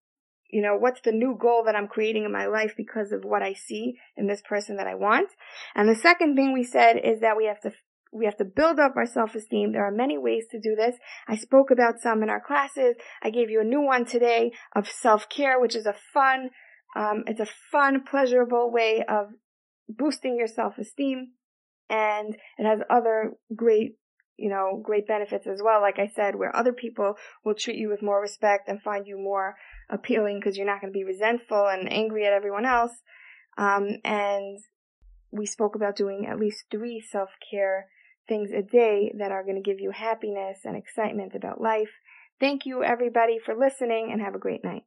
you 0.52 0.62
know, 0.62 0.76
what's 0.78 1.00
the 1.02 1.14
new 1.14 1.38
goal 1.40 1.64
that 1.66 1.76
I'm 1.76 1.88
creating 1.88 2.26
in 2.26 2.32
my 2.32 2.46
life 2.46 2.74
because 2.76 3.14
of 3.14 3.24
what 3.24 3.42
I 3.42 3.54
see 3.54 3.96
in 4.18 4.28
this 4.28 4.42
person 4.42 4.76
that 4.78 4.88
I 4.88 4.96
want? 4.96 5.30
And 5.76 5.88
the 5.88 5.96
second 5.96 6.36
thing 6.36 6.54
we 6.54 6.66
said 6.66 6.98
is 7.02 7.22
that 7.22 7.38
we 7.38 7.46
have 7.46 7.62
to 7.62 7.72
we 8.14 8.26
have 8.26 8.36
to 8.38 8.44
build 8.44 8.78
up 8.78 8.98
our 8.98 9.06
self-esteem. 9.06 9.72
There 9.72 9.86
are 9.86 9.92
many 9.92 10.18
ways 10.18 10.44
to 10.52 10.60
do 10.60 10.76
this. 10.76 10.98
I 11.30 11.38
spoke 11.38 11.72
about 11.72 12.02
some 12.02 12.22
in 12.22 12.30
our 12.30 12.42
classes. 12.42 12.96
I 13.24 13.30
gave 13.30 13.50
you 13.50 13.62
a 13.62 13.64
new 13.64 13.80
one 13.80 14.04
today 14.04 14.52
of 14.76 14.90
self-care, 14.90 15.62
which 15.62 15.78
is 15.78 15.86
a 15.86 15.96
fun, 16.14 16.50
um, 16.96 17.24
it's 17.28 17.40
a 17.40 17.48
fun, 17.72 18.04
pleasurable 18.04 18.72
way 18.72 19.04
of 19.08 19.28
boosting 19.88 20.38
your 20.38 20.48
self-esteem. 20.48 21.32
And 21.90 22.36
it 22.58 22.66
has 22.66 22.80
other 22.90 23.34
great, 23.54 23.98
you 24.38 24.50
know, 24.50 24.82
great 24.82 25.08
benefits 25.08 25.46
as 25.46 25.62
well. 25.64 25.82
Like 25.82 26.00
I 26.00 26.08
said, 26.08 26.36
where 26.36 26.56
other 26.56 26.74
people 26.74 27.16
will 27.44 27.54
treat 27.54 27.78
you 27.78 27.90
with 27.90 28.02
more 28.02 28.22
respect 28.22 28.70
and 28.70 28.82
find 28.82 29.06
you 29.06 29.18
more 29.18 29.56
appealing 29.90 30.40
because 30.40 30.58
you're 30.58 30.66
not 30.66 30.80
going 30.82 30.94
to 30.94 30.98
be 30.98 31.04
resentful 31.04 31.68
and 31.68 31.92
angry 31.92 32.26
at 32.26 32.34
everyone 32.34 32.66
else. 32.66 32.94
Um, 33.58 33.98
and 34.06 34.58
we 35.32 35.46
spoke 35.46 35.76
about 35.76 35.98
doing 35.98 36.28
at 36.30 36.40
least 36.40 36.66
three 36.72 37.02
self-care 37.02 37.88
things 38.28 38.52
a 38.52 38.62
day 38.62 39.14
that 39.18 39.32
are 39.32 39.44
going 39.44 39.62
to 39.62 39.70
give 39.70 39.80
you 39.80 39.92
happiness 39.92 40.60
and 40.64 40.78
excitement 40.78 41.36
about 41.36 41.60
life. 41.60 41.90
Thank 42.40 42.66
you 42.66 42.84
everybody 42.84 43.38
for 43.44 43.56
listening 43.56 44.10
and 44.12 44.22
have 44.22 44.36
a 44.36 44.40
great 44.40 44.64
night. 44.64 44.84